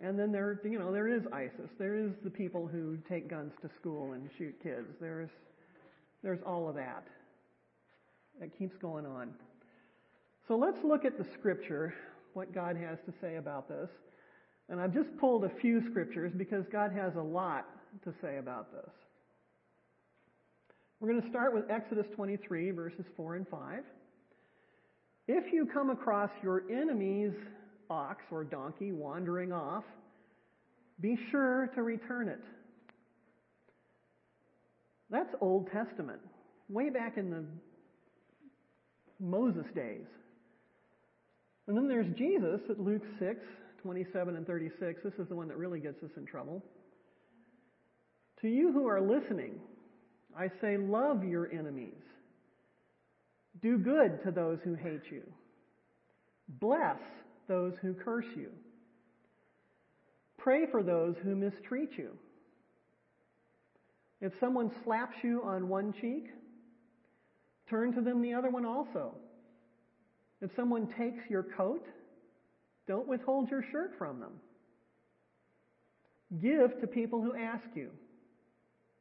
And 0.00 0.18
then 0.18 0.30
there, 0.30 0.60
you 0.64 0.78
know, 0.78 0.92
there 0.92 1.08
is 1.08 1.22
ISIS. 1.32 1.70
There 1.78 1.96
is 1.96 2.12
the 2.22 2.30
people 2.30 2.66
who 2.66 2.98
take 3.08 3.28
guns 3.28 3.52
to 3.62 3.70
school 3.80 4.12
and 4.12 4.28
shoot 4.36 4.54
kids. 4.62 4.88
There's, 5.00 5.30
there's 6.22 6.40
all 6.46 6.68
of 6.68 6.74
that. 6.74 7.04
That 8.40 8.56
keeps 8.58 8.76
going 8.76 9.06
on. 9.06 9.32
So 10.46 10.56
let's 10.56 10.78
look 10.84 11.04
at 11.04 11.16
the 11.16 11.26
scripture, 11.38 11.94
what 12.34 12.54
God 12.54 12.76
has 12.76 12.98
to 13.06 13.12
say 13.20 13.36
about 13.36 13.68
this. 13.68 13.88
And 14.68 14.80
I've 14.80 14.92
just 14.92 15.16
pulled 15.18 15.44
a 15.44 15.50
few 15.60 15.82
scriptures 15.90 16.32
because 16.36 16.64
God 16.70 16.92
has 16.92 17.14
a 17.16 17.22
lot 17.22 17.66
to 18.04 18.12
say 18.20 18.36
about 18.36 18.72
this. 18.72 18.90
We're 21.00 21.08
going 21.08 21.22
to 21.22 21.28
start 21.28 21.54
with 21.54 21.64
Exodus 21.70 22.06
23, 22.14 22.70
verses 22.72 23.04
4 23.16 23.36
and 23.36 23.48
5. 23.48 23.84
If 25.28 25.52
you 25.52 25.66
come 25.66 25.90
across 25.90 26.30
your 26.42 26.62
enemy's 26.70 27.34
ox 27.90 28.22
or 28.30 28.44
donkey 28.44 28.92
wandering 28.92 29.52
off, 29.52 29.84
be 31.00 31.18
sure 31.30 31.70
to 31.74 31.82
return 31.82 32.28
it. 32.28 32.40
That's 35.10 35.34
Old 35.40 35.68
Testament, 35.70 36.20
way 36.68 36.90
back 36.90 37.16
in 37.16 37.30
the 37.30 37.44
Moses 39.20 39.66
days. 39.74 40.06
And 41.68 41.76
then 41.76 41.88
there's 41.88 42.06
Jesus 42.16 42.60
at 42.70 42.80
Luke 42.80 43.02
6, 43.18 43.38
27 43.82 44.36
and 44.36 44.46
36. 44.46 45.00
This 45.02 45.12
is 45.18 45.28
the 45.28 45.34
one 45.34 45.48
that 45.48 45.56
really 45.56 45.80
gets 45.80 46.02
us 46.02 46.10
in 46.16 46.26
trouble. 46.26 46.62
To 48.42 48.48
you 48.48 48.72
who 48.72 48.86
are 48.86 49.00
listening, 49.00 49.60
I 50.36 50.48
say, 50.60 50.76
love 50.76 51.24
your 51.24 51.50
enemies. 51.52 51.94
Do 53.62 53.78
good 53.78 54.22
to 54.24 54.30
those 54.30 54.58
who 54.64 54.74
hate 54.74 55.02
you. 55.10 55.22
Bless 56.60 56.98
those 57.48 57.72
who 57.82 57.94
curse 57.94 58.26
you. 58.36 58.50
Pray 60.38 60.66
for 60.70 60.82
those 60.82 61.14
who 61.22 61.34
mistreat 61.34 61.90
you. 61.96 62.10
If 64.20 64.32
someone 64.40 64.70
slaps 64.84 65.16
you 65.22 65.42
on 65.42 65.68
one 65.68 65.92
cheek, 66.00 66.26
turn 67.68 67.92
to 67.94 68.00
them 68.00 68.22
the 68.22 68.34
other 68.34 68.50
one 68.50 68.64
also. 68.64 69.14
If 70.40 70.50
someone 70.56 70.88
takes 70.98 71.28
your 71.28 71.42
coat, 71.42 71.84
don't 72.86 73.08
withhold 73.08 73.50
your 73.50 73.64
shirt 73.72 73.92
from 73.98 74.20
them. 74.20 74.32
Give 76.40 76.80
to 76.80 76.86
people 76.86 77.22
who 77.22 77.36
ask 77.36 77.64
you. 77.74 77.90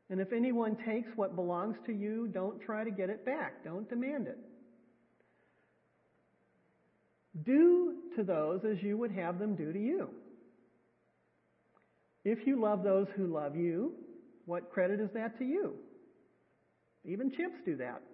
And 0.09 0.19
if 0.19 0.31
anyone 0.31 0.77
takes 0.85 1.09
what 1.15 1.35
belongs 1.35 1.75
to 1.87 1.93
you, 1.93 2.27
don't 2.27 2.61
try 2.61 2.83
to 2.83 2.91
get 2.91 3.09
it 3.09 3.25
back. 3.25 3.63
Don't 3.63 3.89
demand 3.89 4.27
it. 4.27 4.37
Do 7.43 7.95
to 8.15 8.23
those 8.23 8.61
as 8.63 8.81
you 8.81 8.97
would 8.97 9.11
have 9.11 9.39
them 9.39 9.55
do 9.55 9.73
to 9.73 9.79
you. 9.79 10.09
If 12.23 12.47
you 12.47 12.59
love 12.59 12.83
those 12.83 13.07
who 13.15 13.27
love 13.27 13.55
you, 13.55 13.93
what 14.45 14.71
credit 14.71 14.99
is 14.99 15.09
that 15.13 15.37
to 15.39 15.45
you? 15.45 15.73
Even 17.03 17.29
chimps 17.29 17.63
do 17.65 17.75
that. 17.77 18.01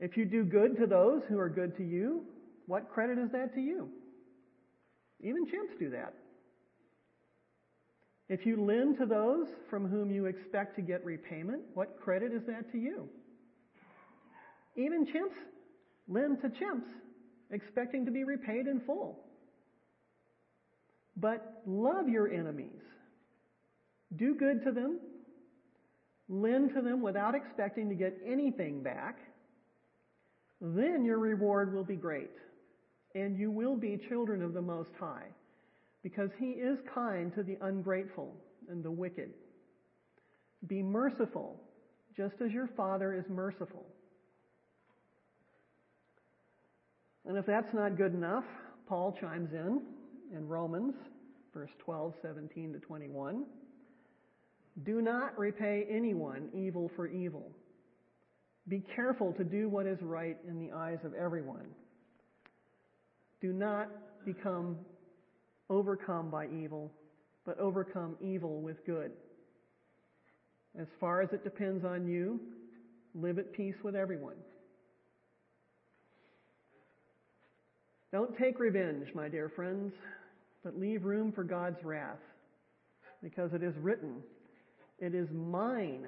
If 0.00 0.16
you 0.16 0.24
do 0.24 0.44
good 0.44 0.76
to 0.78 0.86
those 0.86 1.22
who 1.28 1.38
are 1.38 1.48
good 1.48 1.76
to 1.76 1.82
you, 1.82 2.22
what 2.66 2.88
credit 2.88 3.18
is 3.18 3.30
that 3.32 3.52
to 3.54 3.60
you? 3.60 3.88
Even 5.20 5.44
chimps 5.46 5.76
do 5.78 5.90
that. 5.90 6.14
If 8.28 8.44
you 8.44 8.62
lend 8.62 8.98
to 8.98 9.06
those 9.06 9.48
from 9.70 9.88
whom 9.88 10.10
you 10.10 10.26
expect 10.26 10.76
to 10.76 10.82
get 10.82 11.04
repayment, 11.04 11.62
what 11.74 11.98
credit 12.00 12.32
is 12.32 12.42
that 12.46 12.70
to 12.72 12.78
you? 12.78 13.08
Even 14.78 15.04
chimps 15.06 15.34
lend 16.06 16.40
to 16.40 16.48
chimps, 16.48 16.86
expecting 17.50 18.04
to 18.06 18.12
be 18.12 18.22
repaid 18.22 18.68
in 18.68 18.80
full. 18.86 19.18
But 21.16 21.62
love 21.66 22.08
your 22.08 22.32
enemies. 22.32 22.80
Do 24.16 24.36
good 24.36 24.62
to 24.64 24.70
them. 24.70 25.00
Lend 26.28 26.74
to 26.74 26.80
them 26.80 27.02
without 27.02 27.34
expecting 27.34 27.88
to 27.88 27.96
get 27.96 28.16
anything 28.24 28.82
back. 28.82 29.18
Then 30.60 31.04
your 31.04 31.18
reward 31.18 31.74
will 31.74 31.84
be 31.84 31.96
great, 31.96 32.30
and 33.14 33.36
you 33.36 33.50
will 33.50 33.76
be 33.76 33.98
children 34.08 34.42
of 34.42 34.54
the 34.54 34.62
Most 34.62 34.90
High 35.00 35.26
because 36.02 36.30
he 36.38 36.50
is 36.50 36.78
kind 36.94 37.34
to 37.34 37.42
the 37.42 37.58
ungrateful 37.62 38.32
and 38.68 38.84
the 38.84 38.90
wicked. 38.90 39.30
Be 40.68 40.82
merciful, 40.82 41.60
just 42.16 42.34
as 42.44 42.52
your 42.52 42.68
Father 42.76 43.12
is 43.12 43.24
merciful. 43.28 43.86
And 47.28 47.36
if 47.36 47.44
that's 47.44 47.72
not 47.74 47.98
good 47.98 48.14
enough, 48.14 48.44
Paul 48.88 49.16
chimes 49.20 49.50
in 49.52 49.82
in 50.34 50.48
Romans, 50.48 50.94
verse 51.52 51.70
12, 51.84 52.14
17 52.22 52.72
to 52.72 52.78
21. 52.78 53.44
Do 54.84 55.02
not 55.02 55.38
repay 55.38 55.86
anyone 55.90 56.48
evil 56.54 56.90
for 56.96 57.06
evil. 57.06 57.52
Be 58.66 58.82
careful 58.96 59.34
to 59.34 59.44
do 59.44 59.68
what 59.68 59.86
is 59.86 59.98
right 60.00 60.38
in 60.48 60.58
the 60.58 60.74
eyes 60.74 60.98
of 61.04 61.12
everyone. 61.14 61.66
Do 63.42 63.52
not 63.52 63.88
become 64.24 64.78
overcome 65.68 66.30
by 66.30 66.46
evil, 66.46 66.90
but 67.44 67.58
overcome 67.58 68.16
evil 68.22 68.62
with 68.62 68.84
good. 68.86 69.12
As 70.80 70.86
far 70.98 71.20
as 71.20 71.30
it 71.32 71.44
depends 71.44 71.84
on 71.84 72.06
you, 72.06 72.40
live 73.14 73.38
at 73.38 73.52
peace 73.52 73.76
with 73.82 73.94
everyone. 73.94 74.36
Don't 78.10 78.36
take 78.38 78.58
revenge, 78.58 79.08
my 79.14 79.28
dear 79.28 79.50
friends, 79.54 79.92
but 80.64 80.78
leave 80.78 81.04
room 81.04 81.30
for 81.30 81.44
God's 81.44 81.82
wrath, 81.84 82.18
because 83.22 83.52
it 83.52 83.62
is 83.62 83.74
written, 83.76 84.22
It 84.98 85.14
is 85.14 85.28
mine 85.30 86.06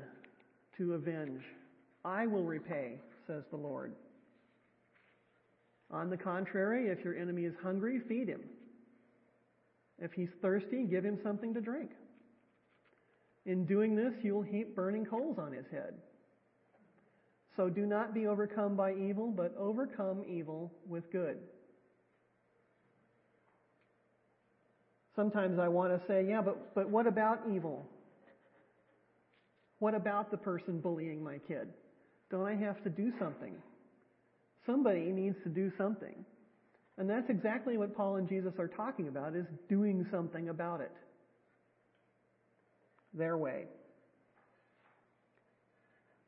to 0.79 0.95
avenge. 0.95 1.43
I 2.05 2.27
will 2.27 2.45
repay, 2.45 2.95
says 3.27 3.43
the 3.51 3.59
Lord. 3.59 3.95
On 5.91 6.09
the 6.09 6.17
contrary, 6.17 6.89
if 6.89 7.05
your 7.05 7.17
enemy 7.17 7.45
is 7.45 7.55
hungry, 7.63 8.01
feed 8.09 8.29
him. 8.29 8.43
If 9.99 10.13
he's 10.13 10.31
thirsty, 10.41 10.85
give 10.85 11.05
him 11.05 11.19
something 11.23 11.53
to 11.53 11.61
drink. 11.61 11.91
In 13.45 13.67
doing 13.67 13.95
this, 13.95 14.15
you 14.23 14.35
will 14.35 14.43
heap 14.43 14.75
burning 14.75 15.05
coals 15.05 15.39
on 15.39 15.53
his 15.53 15.67
head. 15.71 15.95
So 17.57 17.69
do 17.69 17.85
not 17.85 18.15
be 18.15 18.27
overcome 18.27 18.77
by 18.77 18.95
evil, 18.95 19.31
but 19.31 19.55
overcome 19.59 20.25
evil 20.27 20.73
with 20.89 21.11
good. 21.13 21.39
Sometimes 25.21 25.59
I 25.59 25.69
want 25.69 25.93
to 25.93 26.01
say, 26.09 26.25
yeah, 26.27 26.41
but, 26.41 26.75
but 26.75 26.89
what 26.89 27.07
about 27.07 27.41
evil? 27.55 27.87
What 29.79 29.95
about 29.95 30.31
the 30.31 30.39
person 30.39 30.81
bullying 30.81 31.23
my 31.23 31.37
kid? 31.47 31.69
Don't 32.31 32.47
I 32.47 32.55
have 32.55 32.83
to 32.85 32.89
do 32.89 33.13
something? 33.21 33.53
Somebody 34.65 35.13
needs 35.13 35.37
to 35.45 35.51
do 35.51 35.71
something. 35.77 36.25
And 36.97 37.11
that's 37.11 37.29
exactly 37.29 37.77
what 37.77 37.95
Paul 37.95 38.17
and 38.17 38.31
Jesus 38.31 38.55
are 38.59 38.69
talking 38.69 39.09
about 39.09 39.37
is 39.37 39.45
doing 39.69 40.07
something 40.11 40.49
about 40.49 40.81
it. 40.81 40.93
Their 43.13 43.37
way. 43.37 43.65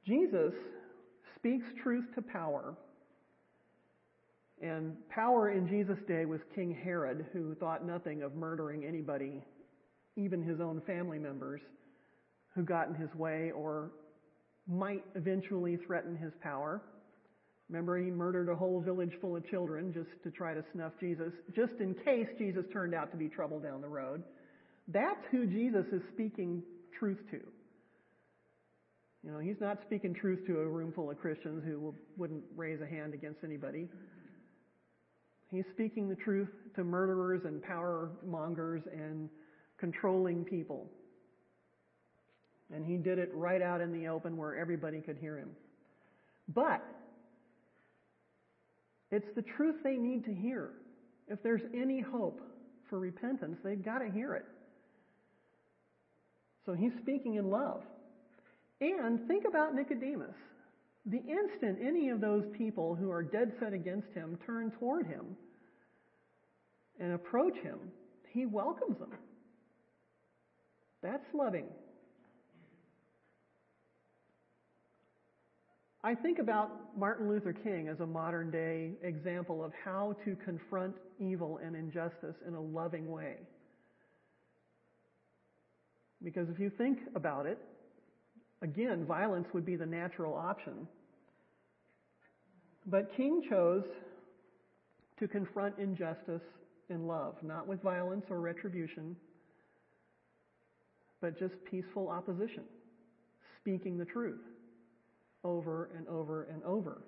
Jesus 0.07 0.53
speaks 1.39 1.65
truth 1.83 2.05
to 2.15 2.21
power. 2.21 2.75
And 4.63 4.97
power 5.09 5.51
in 5.51 5.67
Jesus' 5.67 5.99
day 6.07 6.25
was 6.25 6.41
King 6.55 6.73
Herod, 6.85 7.27
who 7.33 7.55
thought 7.57 7.85
nothing 7.85 8.23
of 8.23 8.37
murdering 8.37 8.85
anybody, 8.85 9.43
even 10.17 10.41
his 10.41 10.61
own 10.61 10.81
family 10.87 11.19
members, 11.19 11.61
who 12.55 12.63
got 12.63 12.89
in 12.89 12.95
his 12.95 13.13
way 13.17 13.51
or 13.51 13.91
might 14.69 15.05
eventually 15.17 15.77
threaten 15.85 16.17
his 16.17 16.33
power. 16.41 16.81
Remember, 17.69 17.99
he 17.99 18.11
murdered 18.11 18.49
a 18.49 18.55
whole 18.55 18.81
village 18.81 19.13
full 19.21 19.35
of 19.35 19.49
children 19.49 19.93
just 19.93 20.11
to 20.23 20.31
try 20.31 20.55
to 20.55 20.63
snuff 20.73 20.93
Jesus, 21.01 21.33
just 21.57 21.75
in 21.81 21.95
case 22.05 22.29
Jesus 22.39 22.65
turned 22.73 22.95
out 22.95 23.11
to 23.11 23.17
be 23.17 23.29
trouble 23.29 23.59
down 23.59 23.81
the 23.81 23.89
road. 23.89 24.23
That's 24.89 25.25
who 25.33 25.47
Jesus 25.47 25.87
is 25.93 26.03
speaking 26.13 26.63
truth 26.99 27.19
to. 27.31 27.41
You 29.25 29.33
know, 29.33 29.39
he's 29.39 29.61
not 29.61 29.79
speaking 29.87 30.15
truth 30.15 30.47
to 30.47 30.61
a 30.61 30.67
room 30.67 30.93
full 30.93 31.11
of 31.11 31.19
Christians 31.19 31.63
who 31.65 31.95
wouldn't 32.17 32.43
raise 32.57 32.81
a 32.81 32.87
hand 32.87 33.15
against 33.15 33.39
anybody. 33.43 33.89
He's 35.53 35.65
speaking 35.75 36.09
the 36.09 36.17
truth 36.17 36.49
to 36.77 36.83
murderers 36.83 37.43
and 37.45 37.63
power 37.63 38.09
mongers 38.27 38.83
and 38.91 39.29
controlling 39.79 40.45
people. 40.45 40.91
And 42.75 42.87
he 42.87 42.97
did 42.97 43.19
it 43.19 43.31
right 43.35 43.61
out 43.61 43.83
in 43.83 43.93
the 43.93 44.09
open 44.09 44.39
where 44.39 44.57
everybody 44.57 45.03
could 45.03 45.19
hear 45.19 45.37
him. 45.37 45.51
But 46.55 46.83
it's 49.11 49.27
the 49.37 49.43
truth 49.43 49.77
they 49.85 49.97
need 49.97 50.25
to 50.25 50.33
hear. 50.33 50.71
If 51.29 51.43
there's 51.43 51.61
any 51.75 52.01
hope 52.01 52.41
for 52.89 52.99
repentance, 52.99 53.59
they've 53.63 53.85
got 53.85 53.99
to 53.99 54.11
hear 54.11 54.35
it. 54.35 54.47
So 56.65 56.73
he's 56.73 56.93
speaking 57.03 57.35
in 57.35 57.51
love. 57.51 57.83
And 58.81 59.29
think 59.29 59.45
about 59.47 59.75
Nicodemus. 59.75 60.35
The 61.07 61.19
instant 61.19 61.79
any 61.85 62.11
of 62.11 62.21
those 62.21 62.45
people 62.57 62.95
who 62.95 63.11
are 63.11 63.23
dead 63.23 63.53
set 63.61 63.73
against 63.73 64.09
him 64.15 64.39
turn 64.47 64.71
toward 64.79 65.07
him 65.07 65.37
and 67.01 67.13
approach 67.13 67.57
him, 67.63 67.79
he 68.31 68.47
welcomes 68.47 68.99
them. 68.99 69.11
That's 71.03 71.25
loving. 71.35 71.67
I 76.05 76.15
think 76.15 76.39
about 76.39 76.97
Martin 76.97 77.29
Luther 77.29 77.53
King 77.53 77.89
as 77.89 78.01
a 78.01 78.07
modern 78.07 78.51
day 78.51 78.93
example 79.03 79.65
of 79.65 79.73
how 79.85 80.17
to 80.25 80.37
confront 80.45 80.95
evil 81.21 81.61
and 81.65 81.77
injustice 81.77 82.35
in 82.47 82.55
a 82.55 82.61
loving 82.61 83.09
way. 83.09 83.37
Because 86.23 86.49
if 86.49 86.59
you 86.59 86.71
think 86.71 86.99
about 87.15 87.47
it, 87.47 87.59
again, 88.63 89.05
violence 89.05 89.47
would 89.53 89.67
be 89.67 89.77
the 89.77 89.87
natural 89.87 90.35
option. 90.35 90.87
But 92.87 93.15
King 93.17 93.43
chose 93.49 93.85
to 95.19 95.29
confront 95.29 95.79
injustice 95.79 96.43
in 96.89 97.07
love, 97.07 97.35
not 97.43 97.67
with 97.67 97.83
violence 97.83 98.25
or 98.31 98.41
retribution, 98.41 99.17
but 101.21 101.39
just 101.39 101.55
peaceful 101.71 102.09
opposition, 102.09 102.65
speaking 103.61 103.99
the 103.99 104.05
truth 104.05 104.41
over 105.45 105.91
and 105.97 106.07
over 106.09 106.45
and 106.45 106.63
over. 106.65 107.03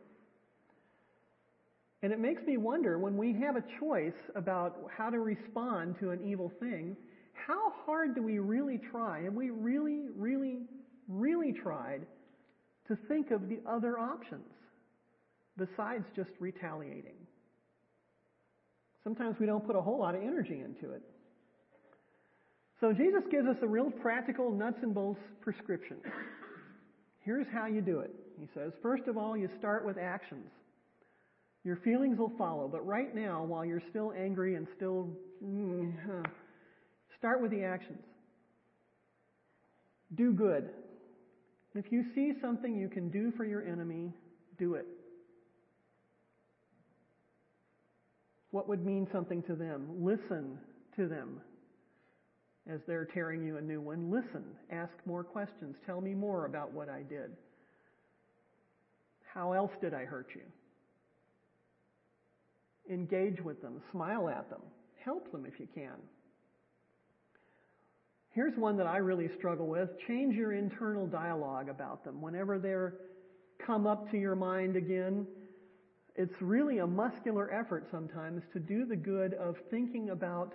And 2.02 2.12
it 2.12 2.20
makes 2.20 2.42
me 2.46 2.58
wonder 2.58 2.98
when 2.98 3.16
we 3.16 3.32
have 3.40 3.56
a 3.56 3.64
choice 3.80 4.12
about 4.36 4.90
how 4.94 5.08
to 5.08 5.20
respond 5.20 5.96
to 6.00 6.10
an 6.10 6.20
evil 6.24 6.52
thing, 6.60 6.96
how 7.32 7.72
hard 7.84 8.14
do 8.14 8.22
we 8.22 8.38
really 8.38 8.78
try? 8.90 9.20
And 9.20 9.34
we 9.34 9.50
really, 9.50 10.04
really, 10.14 10.58
really 11.08 11.52
tried 11.52 12.06
to 12.88 12.96
think 13.08 13.30
of 13.30 13.48
the 13.48 13.60
other 13.68 13.98
options 13.98 14.44
besides 15.56 16.04
just 16.16 16.30
retaliating. 16.40 17.16
Sometimes 19.02 19.36
we 19.38 19.46
don't 19.46 19.66
put 19.66 19.76
a 19.76 19.80
whole 19.80 19.98
lot 19.98 20.14
of 20.14 20.22
energy 20.22 20.62
into 20.64 20.94
it. 20.94 21.02
So 22.80 22.92
Jesus 22.92 23.22
gives 23.30 23.46
us 23.46 23.56
a 23.62 23.66
real 23.66 23.90
practical 23.90 24.50
nuts 24.50 24.78
and 24.82 24.94
bolts 24.94 25.20
prescription. 25.40 25.98
Here's 27.20 27.46
how 27.52 27.66
you 27.66 27.80
do 27.80 28.00
it. 28.00 28.10
He 28.38 28.46
says, 28.54 28.72
first 28.82 29.04
of 29.06 29.16
all, 29.16 29.36
you 29.36 29.48
start 29.58 29.86
with 29.86 29.96
actions. 29.96 30.46
Your 31.64 31.76
feelings 31.76 32.18
will 32.18 32.32
follow, 32.36 32.68
but 32.68 32.86
right 32.86 33.14
now, 33.14 33.44
while 33.44 33.64
you're 33.64 33.82
still 33.88 34.12
angry 34.12 34.56
and 34.56 34.66
still, 34.76 35.08
mm, 35.42 35.94
start 37.18 37.40
with 37.40 37.50
the 37.50 37.62
actions. 37.62 38.02
Do 40.14 40.32
good. 40.32 40.68
If 41.74 41.90
you 41.90 42.04
see 42.14 42.32
something 42.40 42.76
you 42.76 42.88
can 42.88 43.10
do 43.10 43.32
for 43.36 43.44
your 43.44 43.66
enemy, 43.66 44.12
do 44.58 44.74
it. 44.74 44.86
What 48.52 48.68
would 48.68 48.86
mean 48.86 49.08
something 49.12 49.42
to 49.44 49.56
them? 49.56 49.88
Listen 49.98 50.58
to 50.96 51.08
them 51.08 51.40
as 52.72 52.80
they're 52.86 53.06
tearing 53.06 53.44
you 53.44 53.56
a 53.56 53.60
new 53.60 53.80
one. 53.80 54.10
Listen. 54.10 54.44
Ask 54.70 54.92
more 55.04 55.24
questions. 55.24 55.74
Tell 55.84 56.00
me 56.00 56.14
more 56.14 56.46
about 56.46 56.72
what 56.72 56.88
I 56.88 57.02
did. 57.02 57.32
How 59.32 59.52
else 59.52 59.72
did 59.80 59.92
I 59.92 60.04
hurt 60.04 60.28
you? 60.34 60.42
Engage 62.88 63.40
with 63.40 63.60
them. 63.60 63.80
Smile 63.90 64.28
at 64.28 64.48
them. 64.48 64.62
Help 65.04 65.32
them 65.32 65.44
if 65.44 65.58
you 65.58 65.66
can. 65.74 65.96
Here's 68.34 68.56
one 68.56 68.76
that 68.78 68.88
I 68.88 68.96
really 68.96 69.30
struggle 69.38 69.68
with. 69.68 69.88
Change 70.08 70.34
your 70.34 70.52
internal 70.52 71.06
dialogue 71.06 71.68
about 71.68 72.04
them. 72.04 72.20
Whenever 72.20 72.58
they're 72.58 72.94
come 73.64 73.86
up 73.86 74.10
to 74.10 74.18
your 74.18 74.34
mind 74.34 74.74
again, 74.74 75.24
it's 76.16 76.34
really 76.40 76.78
a 76.78 76.86
muscular 76.86 77.52
effort 77.52 77.86
sometimes 77.92 78.42
to 78.52 78.58
do 78.58 78.86
the 78.86 78.96
good 78.96 79.34
of 79.34 79.54
thinking 79.70 80.10
about 80.10 80.52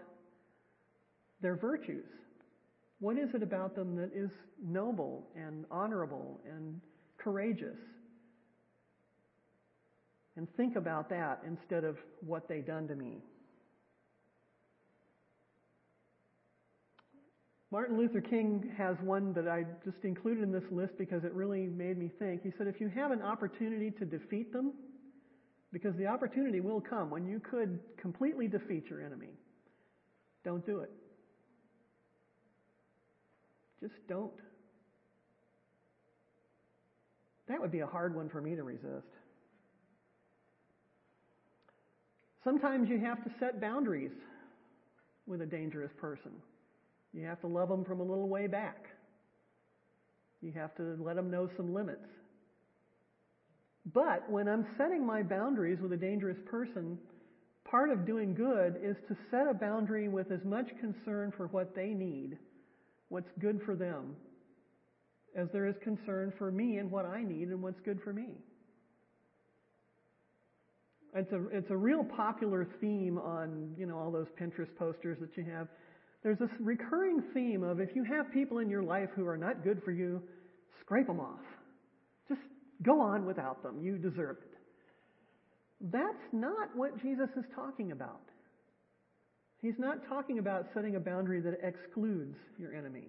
their 1.41 1.55
virtues. 1.55 2.05
What 2.99 3.17
is 3.17 3.29
it 3.33 3.41
about 3.41 3.75
them 3.75 3.95
that 3.95 4.11
is 4.13 4.29
noble 4.61 5.29
and 5.35 5.63
honorable 5.71 6.41
and 6.45 6.81
courageous? 7.17 7.77
And 10.35 10.47
think 10.57 10.75
about 10.75 11.09
that 11.09 11.43
instead 11.47 11.85
of 11.85 11.95
what 12.25 12.49
they 12.49 12.59
done 12.59 12.89
to 12.89 12.95
me. 12.95 13.19
Martin 17.71 17.97
Luther 17.97 18.21
King 18.21 18.71
has 18.77 18.97
one 19.01 19.31
that 19.33 19.47
I 19.47 19.63
just 19.85 20.03
included 20.03 20.43
in 20.43 20.51
this 20.51 20.63
list 20.71 20.93
because 20.97 21.23
it 21.23 21.33
really 21.33 21.67
made 21.67 21.97
me 21.97 22.09
think. 22.17 22.41
He 22.41 22.51
said, 22.57 22.67
if 22.67 22.81
you 22.81 22.89
have 22.89 23.11
an 23.11 23.21
opportunity 23.21 23.91
to 23.91 24.05
defeat 24.05 24.51
them, 24.51 24.73
because 25.71 25.95
the 25.97 26.07
opportunity 26.07 26.61
will 26.61 26.81
come 26.81 27.11
when 27.11 27.27
you 27.27 27.39
could 27.39 27.79
completely 28.01 28.47
defeat 28.47 28.85
your 28.89 29.05
enemy, 29.05 29.29
don't 30.43 30.65
do 30.65 30.79
it. 30.79 30.89
Just 33.79 33.93
don't. 34.07 34.31
That 37.47 37.61
would 37.61 37.71
be 37.71 37.79
a 37.79 37.87
hard 37.87 38.15
one 38.15 38.29
for 38.29 38.41
me 38.41 38.55
to 38.55 38.63
resist. 38.63 39.05
Sometimes 42.43 42.89
you 42.89 42.99
have 42.99 43.23
to 43.23 43.31
set 43.39 43.61
boundaries 43.61 44.11
with 45.27 45.41
a 45.41 45.45
dangerous 45.45 45.91
person. 45.99 46.31
You 47.13 47.25
have 47.25 47.41
to 47.41 47.47
love 47.47 47.69
them 47.69 47.83
from 47.83 47.99
a 47.99 48.03
little 48.03 48.27
way 48.27 48.47
back. 48.47 48.85
You 50.41 50.51
have 50.53 50.75
to 50.75 50.95
let 50.99 51.15
them 51.15 51.29
know 51.29 51.49
some 51.57 51.73
limits. 51.73 52.07
But 53.93 54.29
when 54.29 54.47
I'm 54.47 54.65
setting 54.77 55.05
my 55.05 55.23
boundaries 55.23 55.79
with 55.81 55.93
a 55.93 55.97
dangerous 55.97 56.37
person, 56.45 56.97
part 57.69 57.89
of 57.89 58.05
doing 58.05 58.33
good 58.33 58.75
is 58.83 58.95
to 59.07 59.17
set 59.31 59.47
a 59.49 59.53
boundary 59.53 60.07
with 60.07 60.31
as 60.31 60.43
much 60.45 60.67
concern 60.79 61.33
for 61.35 61.47
what 61.47 61.75
they 61.75 61.87
need, 61.87 62.37
what's 63.09 63.29
good 63.39 63.59
for 63.65 63.75
them, 63.75 64.15
as 65.35 65.47
there 65.51 65.67
is 65.67 65.75
concern 65.83 66.33
for 66.37 66.51
me 66.51 66.77
and 66.77 66.91
what 66.91 67.05
I 67.05 67.23
need 67.23 67.49
and 67.49 67.61
what's 67.61 67.79
good 67.81 67.99
for 68.03 68.13
me. 68.13 68.29
It's 71.15 71.31
a, 71.31 71.47
it's 71.51 71.71
a 71.71 71.77
real 71.77 72.03
popular 72.03 72.67
theme 72.79 73.17
on, 73.17 73.73
you 73.77 73.87
know, 73.87 73.97
all 73.97 74.11
those 74.11 74.27
Pinterest 74.39 74.73
posters 74.77 75.17
that 75.21 75.35
you 75.35 75.43
have. 75.51 75.67
There's 76.23 76.39
this 76.39 76.49
recurring 76.59 77.23
theme 77.33 77.63
of 77.63 77.79
if 77.79 77.89
you 77.95 78.03
have 78.03 78.31
people 78.33 78.59
in 78.59 78.69
your 78.69 78.83
life 78.83 79.09
who 79.15 79.25
are 79.25 79.37
not 79.37 79.63
good 79.63 79.81
for 79.83 79.91
you, 79.91 80.21
scrape 80.81 81.07
them 81.07 81.19
off. 81.19 81.39
Just 82.27 82.41
Go 82.83 83.01
on 83.01 83.25
without 83.25 83.61
them. 83.61 83.81
You 83.81 83.97
deserve 83.97 84.37
it. 84.41 84.57
That's 85.91 86.33
not 86.33 86.75
what 86.75 87.01
Jesus 87.01 87.29
is 87.37 87.43
talking 87.55 87.91
about. 87.91 88.21
He's 89.61 89.77
not 89.77 89.97
talking 90.07 90.39
about 90.39 90.67
setting 90.73 90.95
a 90.95 90.99
boundary 90.99 91.41
that 91.41 91.59
excludes 91.61 92.35
your 92.57 92.73
enemy. 92.73 93.07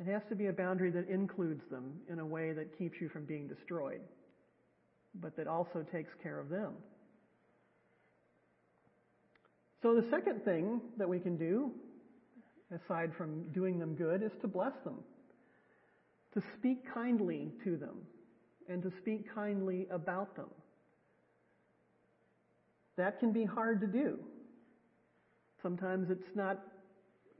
It 0.00 0.06
has 0.06 0.22
to 0.30 0.36
be 0.36 0.46
a 0.46 0.52
boundary 0.52 0.90
that 0.92 1.08
includes 1.08 1.62
them 1.70 1.92
in 2.10 2.20
a 2.20 2.26
way 2.26 2.52
that 2.52 2.78
keeps 2.78 2.94
you 3.00 3.08
from 3.10 3.24
being 3.24 3.48
destroyed, 3.48 4.00
but 5.20 5.36
that 5.36 5.46
also 5.46 5.84
takes 5.92 6.10
care 6.22 6.38
of 6.38 6.48
them. 6.48 6.74
So 9.82 9.94
the 9.94 10.06
second 10.10 10.44
thing 10.44 10.80
that 10.96 11.08
we 11.08 11.18
can 11.18 11.36
do, 11.36 11.70
aside 12.74 13.12
from 13.16 13.44
doing 13.52 13.78
them 13.78 13.94
good, 13.94 14.22
is 14.22 14.32
to 14.42 14.48
bless 14.48 14.72
them. 14.84 14.98
To 16.34 16.42
speak 16.58 16.78
kindly 16.92 17.52
to 17.64 17.76
them 17.76 17.98
and 18.68 18.82
to 18.82 18.92
speak 19.00 19.32
kindly 19.34 19.86
about 19.90 20.36
them. 20.36 20.48
That 22.96 23.20
can 23.20 23.32
be 23.32 23.44
hard 23.44 23.80
to 23.80 23.86
do. 23.86 24.18
Sometimes 25.62 26.10
it's 26.10 26.34
not 26.34 26.60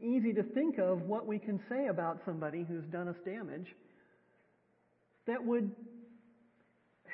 easy 0.01 0.33
to 0.33 0.42
think 0.42 0.79
of 0.79 1.03
what 1.03 1.27
we 1.27 1.38
can 1.38 1.61
say 1.68 1.88
about 1.88 2.20
somebody 2.24 2.64
who's 2.66 2.85
done 2.85 3.09
us 3.09 3.16
damage 3.24 3.66
that 5.27 5.44
would 5.44 5.70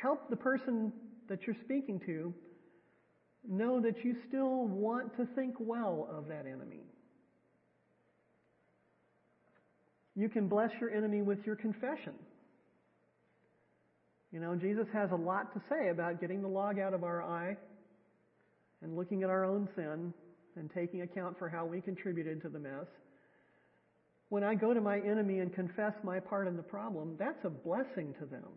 help 0.00 0.28
the 0.28 0.36
person 0.36 0.92
that 1.28 1.46
you're 1.46 1.56
speaking 1.64 1.98
to 2.06 2.32
know 3.48 3.80
that 3.80 4.04
you 4.04 4.16
still 4.28 4.66
want 4.66 5.16
to 5.16 5.26
think 5.34 5.54
well 5.58 6.08
of 6.10 6.28
that 6.28 6.46
enemy. 6.46 6.84
You 10.16 10.28
can 10.28 10.48
bless 10.48 10.70
your 10.80 10.90
enemy 10.90 11.22
with 11.22 11.38
your 11.44 11.56
confession. 11.56 12.14
You 14.32 14.40
know, 14.40 14.54
Jesus 14.56 14.86
has 14.92 15.10
a 15.12 15.16
lot 15.16 15.52
to 15.54 15.62
say 15.68 15.90
about 15.90 16.20
getting 16.20 16.42
the 16.42 16.48
log 16.48 16.78
out 16.78 16.94
of 16.94 17.04
our 17.04 17.22
eye 17.22 17.56
and 18.82 18.96
looking 18.96 19.22
at 19.22 19.30
our 19.30 19.44
own 19.44 19.68
sin 19.76 20.12
and 20.56 20.70
taking 20.74 21.02
account 21.02 21.38
for 21.38 21.48
how 21.48 21.64
we 21.64 21.80
contributed 21.80 22.42
to 22.42 22.48
the 22.48 22.58
mess. 22.58 22.86
When 24.28 24.42
I 24.42 24.54
go 24.54 24.74
to 24.74 24.80
my 24.80 24.98
enemy 24.98 25.40
and 25.40 25.54
confess 25.54 25.92
my 26.02 26.18
part 26.18 26.48
in 26.48 26.56
the 26.56 26.62
problem, 26.62 27.16
that's 27.18 27.44
a 27.44 27.50
blessing 27.50 28.14
to 28.20 28.26
them. 28.26 28.48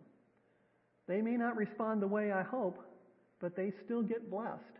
They 1.06 1.20
may 1.22 1.36
not 1.36 1.56
respond 1.56 2.02
the 2.02 2.08
way 2.08 2.32
I 2.32 2.42
hope, 2.42 2.78
but 3.40 3.56
they 3.56 3.72
still 3.84 4.02
get 4.02 4.30
blessed. 4.30 4.77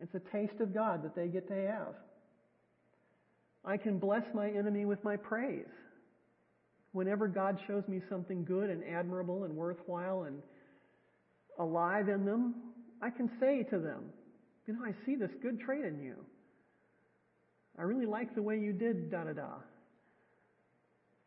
It's 0.00 0.14
a 0.14 0.36
taste 0.36 0.60
of 0.60 0.72
God 0.72 1.02
that 1.04 1.14
they 1.14 1.28
get 1.28 1.48
to 1.48 1.54
have. 1.54 1.94
I 3.64 3.76
can 3.76 3.98
bless 3.98 4.22
my 4.34 4.48
enemy 4.48 4.86
with 4.86 5.02
my 5.04 5.16
praise. 5.16 5.66
Whenever 6.92 7.28
God 7.28 7.58
shows 7.66 7.84
me 7.86 8.00
something 8.08 8.44
good 8.44 8.70
and 8.70 8.82
admirable 8.84 9.44
and 9.44 9.54
worthwhile 9.54 10.24
and 10.24 10.42
alive 11.58 12.08
in 12.08 12.24
them, 12.24 12.54
I 13.02 13.10
can 13.10 13.30
say 13.38 13.62
to 13.70 13.78
them, 13.78 14.04
you 14.66 14.74
know, 14.74 14.80
I 14.84 14.94
see 15.04 15.16
this 15.16 15.30
good 15.42 15.60
trait 15.60 15.84
in 15.84 16.02
you. 16.02 16.16
I 17.78 17.82
really 17.82 18.06
like 18.06 18.34
the 18.34 18.42
way 18.42 18.58
you 18.58 18.72
did 18.72 19.10
da 19.10 19.24
da 19.24 19.32
da. 19.32 19.54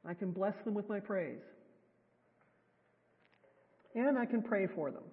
I 0.05 0.13
can 0.13 0.31
bless 0.31 0.53
them 0.65 0.73
with 0.73 0.89
my 0.89 0.99
praise. 0.99 1.39
And 3.95 4.17
I 4.17 4.25
can 4.25 4.41
pray 4.41 4.67
for 4.75 4.91
them. 4.91 5.03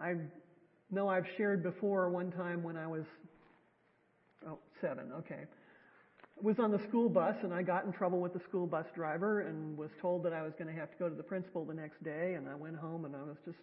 I 0.00 0.14
know 0.90 1.08
I've 1.08 1.26
shared 1.36 1.62
before 1.62 2.08
one 2.10 2.32
time 2.32 2.62
when 2.62 2.76
I 2.76 2.86
was, 2.86 3.04
oh, 4.46 4.58
seven, 4.80 5.10
okay. 5.18 5.44
I 6.20 6.40
was 6.42 6.56
on 6.58 6.70
the 6.70 6.80
school 6.88 7.08
bus 7.08 7.34
and 7.42 7.52
I 7.52 7.62
got 7.62 7.84
in 7.84 7.92
trouble 7.92 8.20
with 8.20 8.32
the 8.32 8.40
school 8.48 8.66
bus 8.66 8.86
driver 8.94 9.40
and 9.40 9.76
was 9.76 9.90
told 10.00 10.22
that 10.24 10.32
I 10.32 10.42
was 10.42 10.52
going 10.58 10.72
to 10.72 10.80
have 10.80 10.90
to 10.90 10.96
go 10.98 11.08
to 11.08 11.14
the 11.14 11.22
principal 11.22 11.64
the 11.64 11.74
next 11.74 12.02
day 12.04 12.34
and 12.36 12.48
I 12.48 12.54
went 12.54 12.76
home 12.76 13.04
and 13.04 13.14
I 13.14 13.22
was 13.22 13.36
just 13.44 13.58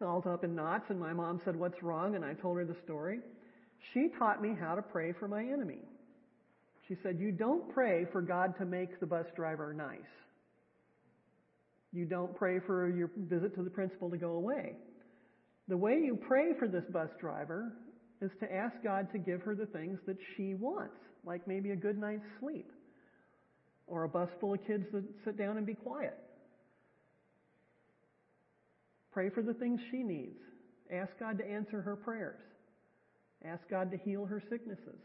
all 0.00 0.22
up 0.26 0.42
in 0.42 0.56
knots 0.56 0.86
and 0.88 0.98
my 0.98 1.12
mom 1.12 1.40
said, 1.44 1.54
what's 1.54 1.80
wrong? 1.82 2.16
And 2.16 2.24
I 2.24 2.34
told 2.34 2.56
her 2.56 2.64
the 2.64 2.76
story. 2.84 3.20
She 3.94 4.08
taught 4.18 4.42
me 4.42 4.56
how 4.58 4.74
to 4.74 4.82
pray 4.82 5.12
for 5.12 5.28
my 5.28 5.42
enemy. 5.42 5.78
She 6.88 6.96
said, 7.02 7.18
you 7.20 7.30
don't 7.30 7.72
pray 7.72 8.06
for 8.10 8.20
God 8.20 8.56
to 8.58 8.64
make 8.64 8.98
the 8.98 9.06
bus 9.06 9.26
driver 9.36 9.72
nice. 9.72 9.98
You 11.92 12.06
don't 12.06 12.34
pray 12.34 12.58
for 12.58 12.88
your 12.88 13.10
visit 13.16 13.54
to 13.56 13.62
the 13.62 13.70
principal 13.70 14.10
to 14.10 14.16
go 14.16 14.32
away. 14.32 14.72
The 15.72 15.78
way 15.78 16.02
you 16.04 16.18
pray 16.28 16.52
for 16.58 16.68
this 16.68 16.84
bus 16.92 17.08
driver 17.18 17.72
is 18.20 18.30
to 18.40 18.54
ask 18.54 18.74
God 18.84 19.10
to 19.12 19.18
give 19.18 19.40
her 19.40 19.54
the 19.54 19.64
things 19.64 19.98
that 20.06 20.18
she 20.36 20.52
wants, 20.52 20.98
like 21.24 21.48
maybe 21.48 21.70
a 21.70 21.76
good 21.76 21.96
night's 21.96 22.26
sleep, 22.40 22.70
or 23.86 24.04
a 24.04 24.08
bus 24.10 24.28
full 24.38 24.52
of 24.52 24.60
kids 24.66 24.84
that 24.92 25.02
sit 25.24 25.38
down 25.38 25.56
and 25.56 25.64
be 25.64 25.72
quiet. 25.72 26.12
Pray 29.12 29.30
for 29.30 29.42
the 29.42 29.54
things 29.54 29.80
she 29.90 30.02
needs. 30.02 30.36
Ask 30.92 31.08
God 31.18 31.38
to 31.38 31.46
answer 31.50 31.80
her 31.80 31.96
prayers. 31.96 32.42
Ask 33.42 33.62
God 33.70 33.90
to 33.92 33.96
heal 33.96 34.26
her 34.26 34.42
sicknesses. 34.50 35.00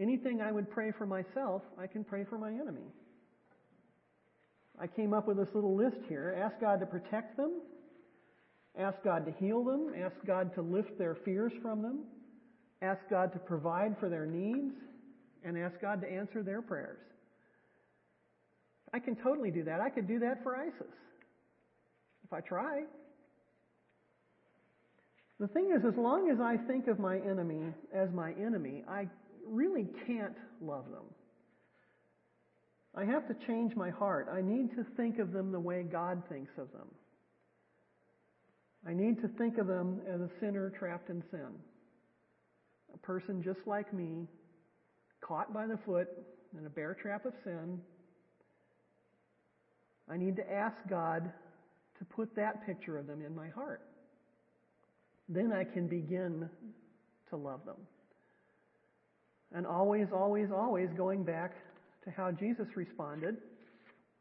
Anything 0.00 0.40
I 0.40 0.52
would 0.52 0.70
pray 0.70 0.92
for 0.96 1.04
myself, 1.04 1.62
I 1.76 1.88
can 1.88 2.04
pray 2.04 2.24
for 2.30 2.38
my 2.38 2.50
enemy. 2.50 2.92
I 4.80 4.86
came 4.86 5.12
up 5.12 5.26
with 5.26 5.36
this 5.36 5.48
little 5.52 5.76
list 5.76 5.98
here. 6.08 6.40
Ask 6.40 6.60
God 6.60 6.78
to 6.78 6.86
protect 6.86 7.36
them. 7.36 7.60
Ask 8.78 9.02
God 9.04 9.26
to 9.26 9.32
heal 9.44 9.64
them. 9.64 9.92
Ask 10.04 10.14
God 10.26 10.54
to 10.54 10.62
lift 10.62 10.96
their 10.98 11.16
fears 11.24 11.52
from 11.60 11.82
them. 11.82 12.04
Ask 12.80 13.00
God 13.10 13.32
to 13.32 13.38
provide 13.38 13.96
for 13.98 14.08
their 14.08 14.26
needs. 14.26 14.74
And 15.44 15.56
ask 15.56 15.80
God 15.80 16.00
to 16.02 16.10
answer 16.10 16.42
their 16.42 16.62
prayers. 16.62 16.98
I 18.92 18.98
can 18.98 19.16
totally 19.16 19.50
do 19.50 19.64
that. 19.64 19.80
I 19.80 19.90
could 19.90 20.08
do 20.08 20.18
that 20.20 20.42
for 20.42 20.56
ISIS 20.56 20.94
if 22.24 22.32
I 22.32 22.40
try. 22.40 22.82
The 25.40 25.48
thing 25.48 25.70
is, 25.76 25.84
as 25.86 25.96
long 25.96 26.30
as 26.30 26.40
I 26.40 26.56
think 26.66 26.88
of 26.88 26.98
my 26.98 27.16
enemy 27.18 27.72
as 27.94 28.10
my 28.12 28.32
enemy, 28.32 28.82
I 28.88 29.06
really 29.46 29.86
can't 30.06 30.34
love 30.60 30.84
them. 30.90 31.04
I 32.94 33.04
have 33.04 33.28
to 33.28 33.46
change 33.46 33.76
my 33.76 33.90
heart. 33.90 34.28
I 34.32 34.40
need 34.40 34.70
to 34.74 34.84
think 34.96 35.18
of 35.18 35.32
them 35.32 35.52
the 35.52 35.60
way 35.60 35.84
God 35.84 36.22
thinks 36.28 36.50
of 36.58 36.72
them. 36.72 36.88
I 38.88 38.94
need 38.94 39.20
to 39.20 39.28
think 39.28 39.58
of 39.58 39.66
them 39.66 40.00
as 40.08 40.20
a 40.20 40.30
sinner 40.40 40.70
trapped 40.70 41.10
in 41.10 41.22
sin. 41.30 41.48
A 42.94 42.98
person 42.98 43.42
just 43.42 43.60
like 43.66 43.92
me, 43.92 44.26
caught 45.20 45.52
by 45.52 45.66
the 45.66 45.78
foot 45.84 46.08
in 46.58 46.64
a 46.64 46.70
bear 46.70 46.96
trap 47.00 47.26
of 47.26 47.34
sin. 47.44 47.80
I 50.10 50.16
need 50.16 50.36
to 50.36 50.50
ask 50.52 50.76
God 50.88 51.30
to 51.98 52.04
put 52.06 52.34
that 52.36 52.64
picture 52.64 52.96
of 52.96 53.06
them 53.06 53.20
in 53.20 53.36
my 53.36 53.48
heart. 53.48 53.82
Then 55.28 55.52
I 55.52 55.64
can 55.64 55.86
begin 55.86 56.48
to 57.28 57.36
love 57.36 57.66
them. 57.66 57.76
And 59.52 59.66
always, 59.66 60.06
always, 60.14 60.48
always 60.50 60.88
going 60.96 61.24
back 61.24 61.52
to 62.04 62.10
how 62.10 62.30
Jesus 62.30 62.66
responded 62.74 63.36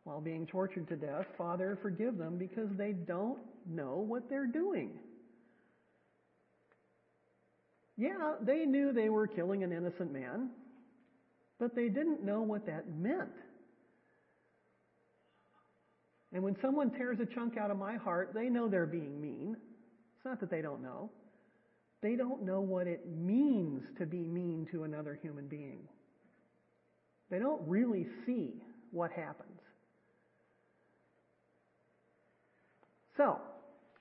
while 0.08 0.22
being 0.22 0.48
tortured 0.48 0.88
to 0.88 0.96
death 0.96 1.26
Father, 1.38 1.78
forgive 1.82 2.18
them 2.18 2.38
because 2.38 2.70
they 2.78 2.94
don't 2.94 3.40
know 3.66 4.06
what 4.08 4.30
they're 4.30 4.48
doing. 4.48 4.92
Yeah, 7.98 8.36
they 8.42 8.64
knew 8.64 8.94
they 8.94 9.10
were 9.10 9.28
killing 9.28 9.64
an 9.64 9.74
innocent 9.74 10.14
man, 10.14 10.52
but 11.60 11.76
they 11.76 11.90
didn't 11.90 12.24
know 12.24 12.42
what 12.42 12.66
that 12.68 12.86
meant. 12.96 13.34
And 16.32 16.42
when 16.42 16.56
someone 16.62 16.90
tears 16.92 17.18
a 17.22 17.26
chunk 17.26 17.58
out 17.58 17.70
of 17.70 17.78
my 17.78 17.98
heart, 17.98 18.32
they 18.34 18.48
know 18.48 18.70
they're 18.70 18.86
being 18.86 19.20
mean. 19.20 19.58
It's 20.16 20.26
not 20.26 20.40
that 20.40 20.50
they 20.50 20.62
don't 20.62 20.82
know. 20.82 21.10
They 22.02 22.16
don't 22.16 22.44
know 22.44 22.62
what 22.62 22.88
it 22.88 23.06
means 23.08 23.82
to 23.98 24.06
be 24.06 24.20
mean 24.20 24.68
to 24.72 24.84
another 24.84 25.20
human 25.22 25.48
being. 25.48 25.80
They 27.30 27.40
don't 27.40 27.62
really 27.68 28.06
see 28.26 28.54
what 28.92 29.12
happens. 29.12 29.57
So, 33.18 33.40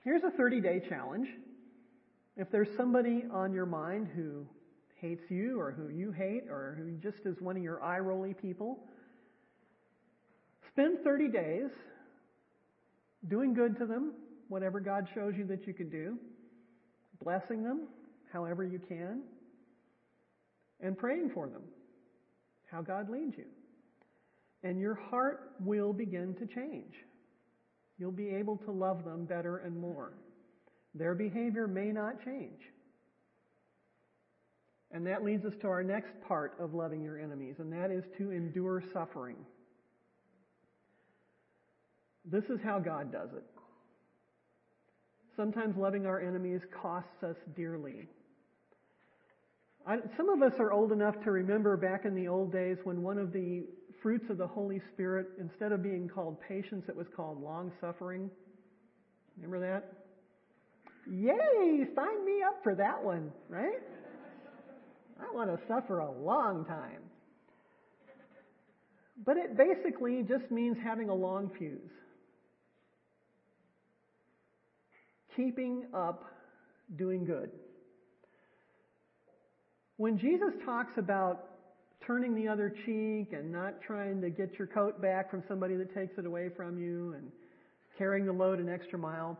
here's 0.03 0.23
a 0.23 0.29
30 0.29 0.61
day 0.61 0.81
challenge. 0.87 1.27
If 2.37 2.51
there's 2.51 2.69
somebody 2.77 3.23
on 3.33 3.51
your 3.51 3.65
mind 3.65 4.07
who 4.15 4.45
hates 5.01 5.23
you 5.29 5.59
or 5.59 5.71
who 5.71 5.89
you 5.89 6.11
hate 6.11 6.43
or 6.49 6.77
who 6.77 6.91
just 6.97 7.25
is 7.25 7.35
one 7.41 7.57
of 7.57 7.63
your 7.63 7.83
eye 7.83 7.97
rolly 7.97 8.35
people, 8.35 8.79
spend 10.71 10.99
30 11.03 11.29
days 11.29 11.69
doing 13.27 13.55
good 13.55 13.77
to 13.79 13.87
them, 13.87 14.13
whatever 14.49 14.79
God 14.79 15.07
shows 15.15 15.33
you 15.35 15.45
that 15.47 15.65
you 15.65 15.73
can 15.73 15.89
do, 15.89 16.17
blessing 17.23 17.63
them 17.63 17.87
however 18.31 18.63
you 18.63 18.79
can, 18.87 19.21
and 20.79 20.95
praying 20.95 21.31
for 21.33 21.47
them 21.47 21.63
how 22.71 22.81
God 22.83 23.09
leads 23.09 23.35
you. 23.35 23.45
And 24.63 24.79
your 24.79 24.95
heart 24.95 25.53
will 25.59 25.93
begin 25.93 26.35
to 26.35 26.45
change. 26.45 26.93
You'll 27.97 28.11
be 28.11 28.29
able 28.29 28.57
to 28.57 28.71
love 28.71 29.03
them 29.03 29.25
better 29.25 29.57
and 29.57 29.79
more. 29.79 30.13
Their 30.93 31.15
behavior 31.15 31.67
may 31.67 31.91
not 31.91 32.23
change. 32.23 32.61
And 34.91 35.05
that 35.07 35.23
leads 35.23 35.45
us 35.45 35.53
to 35.61 35.67
our 35.67 35.83
next 35.83 36.11
part 36.27 36.55
of 36.59 36.73
loving 36.73 37.03
your 37.03 37.19
enemies, 37.19 37.55
and 37.59 37.71
that 37.73 37.91
is 37.91 38.03
to 38.17 38.31
endure 38.31 38.81
suffering. 38.93 39.35
This 42.23 42.45
is 42.45 42.59
how 42.63 42.79
God 42.79 43.11
does 43.11 43.29
it. 43.35 43.43
Sometimes 45.35 45.75
loving 45.77 46.05
our 46.05 46.19
enemies 46.19 46.61
costs 46.81 47.23
us 47.23 47.35
dearly. 47.55 48.07
I, 49.85 49.97
some 50.17 50.29
of 50.29 50.41
us 50.41 50.53
are 50.59 50.71
old 50.71 50.91
enough 50.91 51.15
to 51.23 51.31
remember 51.31 51.77
back 51.77 52.05
in 52.05 52.15
the 52.15 52.27
old 52.27 52.51
days 52.51 52.77
when 52.83 53.01
one 53.01 53.17
of 53.17 53.31
the 53.31 53.65
fruits 54.07 54.29
of 54.29 54.37
the 54.37 54.47
Holy 54.47 54.79
Spirit, 54.93 55.27
instead 55.37 55.73
of 55.73 55.83
being 55.83 56.07
called 56.07 56.37
patience, 56.47 56.85
it 56.87 56.95
was 56.95 57.07
called 57.13 57.43
long 57.43 57.73
suffering. 57.81 58.29
Remember 59.35 59.59
that? 59.59 59.91
Yay! 61.11 61.83
Sign 61.93 62.25
me 62.25 62.41
up 62.47 62.57
for 62.63 62.73
that 62.73 63.03
one, 63.03 63.33
right? 63.49 63.81
I 65.19 65.35
want 65.35 65.49
to 65.49 65.59
suffer 65.67 65.99
a 65.99 66.09
long 66.09 66.63
time. 66.63 67.01
But 69.25 69.35
it 69.35 69.57
basically 69.57 70.23
just 70.25 70.49
means 70.51 70.77
having 70.81 71.09
a 71.09 71.13
long 71.13 71.51
fuse. 71.59 71.77
Keeping 75.35 75.83
up 75.93 76.23
doing 76.95 77.25
good. 77.25 77.51
When 79.97 80.17
Jesus 80.17 80.53
talks 80.65 80.93
about 80.97 81.56
turning 82.07 82.33
the 82.33 82.47
other 82.47 82.73
cheek 82.85 83.33
and 83.33 83.51
not 83.51 83.81
trying 83.81 84.21
to 84.21 84.29
get 84.29 84.57
your 84.57 84.67
coat 84.67 85.01
back 85.01 85.29
from 85.29 85.43
somebody 85.47 85.75
that 85.75 85.93
takes 85.93 86.17
it 86.17 86.25
away 86.25 86.49
from 86.55 86.81
you 86.81 87.13
and 87.17 87.29
carrying 87.97 88.25
the 88.25 88.31
load 88.31 88.59
an 88.59 88.69
extra 88.69 88.97
mile, 88.97 89.37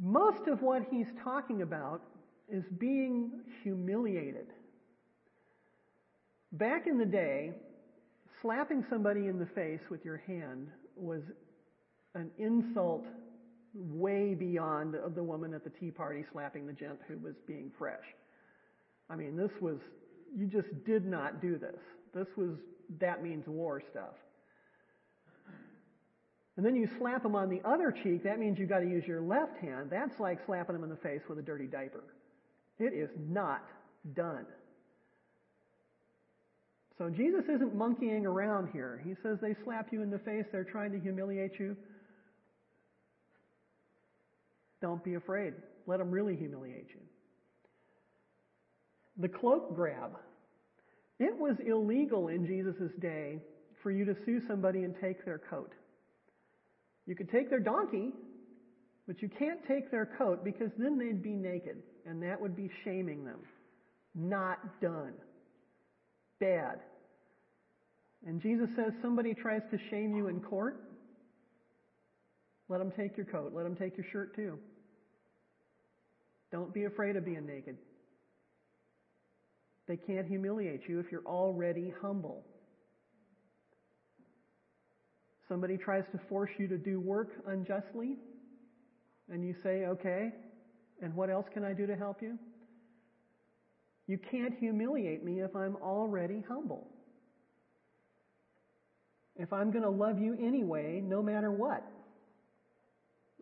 most 0.00 0.46
of 0.46 0.62
what 0.62 0.82
he's 0.90 1.08
talking 1.24 1.62
about 1.62 2.00
is 2.48 2.62
being 2.78 3.32
humiliated. 3.62 4.46
Back 6.52 6.86
in 6.86 6.96
the 6.96 7.04
day, 7.04 7.52
slapping 8.40 8.84
somebody 8.88 9.26
in 9.26 9.38
the 9.38 9.46
face 9.46 9.80
with 9.90 10.04
your 10.04 10.18
hand 10.18 10.68
was 10.96 11.22
an 12.14 12.30
insult 12.38 13.04
way 13.74 14.34
beyond 14.34 14.94
of 14.94 15.14
the 15.14 15.22
woman 15.22 15.52
at 15.52 15.64
the 15.64 15.70
tea 15.70 15.90
party 15.90 16.24
slapping 16.32 16.66
the 16.66 16.72
gent 16.72 16.98
who 17.06 17.18
was 17.18 17.34
being 17.46 17.70
fresh. 17.76 18.04
I 19.10 19.16
mean, 19.16 19.36
this 19.36 19.50
was, 19.60 19.78
you 20.36 20.46
just 20.46 20.68
did 20.84 21.06
not 21.06 21.40
do 21.40 21.58
this. 21.58 21.78
This 22.14 22.26
was, 22.36 22.50
that 23.00 23.22
means 23.22 23.46
war 23.46 23.82
stuff. 23.90 24.14
And 26.56 26.66
then 26.66 26.74
you 26.74 26.88
slap 26.98 27.22
them 27.22 27.36
on 27.36 27.48
the 27.48 27.60
other 27.64 27.92
cheek, 28.02 28.24
that 28.24 28.40
means 28.40 28.58
you've 28.58 28.68
got 28.68 28.80
to 28.80 28.88
use 28.88 29.04
your 29.06 29.20
left 29.20 29.58
hand. 29.58 29.90
That's 29.90 30.18
like 30.18 30.38
slapping 30.44 30.74
them 30.74 30.82
in 30.82 30.90
the 30.90 30.96
face 30.96 31.20
with 31.28 31.38
a 31.38 31.42
dirty 31.42 31.66
diaper. 31.66 32.02
It 32.80 32.92
is 32.92 33.10
not 33.28 33.62
done. 34.14 34.44
So 36.98 37.08
Jesus 37.08 37.44
isn't 37.44 37.76
monkeying 37.76 38.26
around 38.26 38.70
here. 38.72 39.00
He 39.04 39.14
says 39.22 39.38
they 39.40 39.54
slap 39.62 39.92
you 39.92 40.02
in 40.02 40.10
the 40.10 40.18
face, 40.18 40.46
they're 40.50 40.64
trying 40.64 40.90
to 40.90 40.98
humiliate 40.98 41.60
you. 41.60 41.76
Don't 44.82 45.02
be 45.04 45.14
afraid. 45.14 45.54
Let 45.86 45.98
them 45.98 46.10
really 46.10 46.34
humiliate 46.34 46.88
you. 46.90 47.00
The 49.18 49.28
cloak 49.28 49.74
grab. 49.74 50.12
It 51.18 51.36
was 51.36 51.56
illegal 51.66 52.28
in 52.28 52.46
Jesus' 52.46 52.92
day 53.00 53.40
for 53.82 53.90
you 53.90 54.04
to 54.04 54.14
sue 54.24 54.40
somebody 54.46 54.84
and 54.84 54.94
take 55.00 55.24
their 55.24 55.38
coat. 55.50 55.72
You 57.06 57.14
could 57.14 57.30
take 57.30 57.50
their 57.50 57.60
donkey, 57.60 58.12
but 59.06 59.20
you 59.20 59.28
can't 59.38 59.60
take 59.66 59.90
their 59.90 60.06
coat 60.18 60.44
because 60.44 60.70
then 60.78 60.98
they'd 60.98 61.22
be 61.22 61.32
naked, 61.32 61.82
and 62.06 62.22
that 62.22 62.40
would 62.40 62.54
be 62.54 62.70
shaming 62.84 63.24
them. 63.24 63.40
Not 64.14 64.80
done. 64.80 65.14
Bad. 66.38 66.80
And 68.26 68.40
Jesus 68.42 68.68
says 68.76 68.92
somebody 69.00 69.34
tries 69.34 69.62
to 69.70 69.78
shame 69.90 70.14
you 70.14 70.28
in 70.28 70.40
court, 70.40 70.80
let 72.68 72.78
them 72.78 72.92
take 72.96 73.16
your 73.16 73.26
coat. 73.26 73.52
Let 73.54 73.62
them 73.62 73.76
take 73.76 73.96
your 73.96 74.06
shirt 74.12 74.36
too. 74.36 74.58
Don't 76.52 76.72
be 76.72 76.84
afraid 76.84 77.16
of 77.16 77.24
being 77.24 77.46
naked. 77.46 77.76
They 79.88 79.96
can't 79.96 80.28
humiliate 80.28 80.82
you 80.86 81.00
if 81.00 81.06
you're 81.10 81.26
already 81.26 81.92
humble. 82.02 82.44
Somebody 85.48 85.78
tries 85.78 86.04
to 86.12 86.20
force 86.28 86.50
you 86.58 86.68
to 86.68 86.76
do 86.76 87.00
work 87.00 87.30
unjustly, 87.46 88.16
and 89.30 89.42
you 89.42 89.54
say, 89.62 89.86
okay, 89.86 90.30
and 91.00 91.14
what 91.14 91.30
else 91.30 91.46
can 91.52 91.64
I 91.64 91.72
do 91.72 91.86
to 91.86 91.96
help 91.96 92.20
you? 92.20 92.38
You 94.06 94.18
can't 94.30 94.54
humiliate 94.58 95.24
me 95.24 95.40
if 95.40 95.56
I'm 95.56 95.76
already 95.76 96.44
humble. 96.46 96.86
If 99.36 99.52
I'm 99.52 99.70
going 99.70 99.84
to 99.84 99.90
love 99.90 100.18
you 100.18 100.34
anyway, 100.34 101.00
no 101.02 101.22
matter 101.22 101.50
what, 101.50 101.82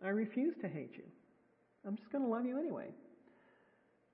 I 0.05 0.09
refuse 0.09 0.53
to 0.61 0.67
hate 0.67 0.91
you. 0.95 1.03
I'm 1.85 1.97
just 1.97 2.11
going 2.11 2.23
to 2.23 2.29
love 2.29 2.45
you 2.45 2.57
anyway. 2.57 2.87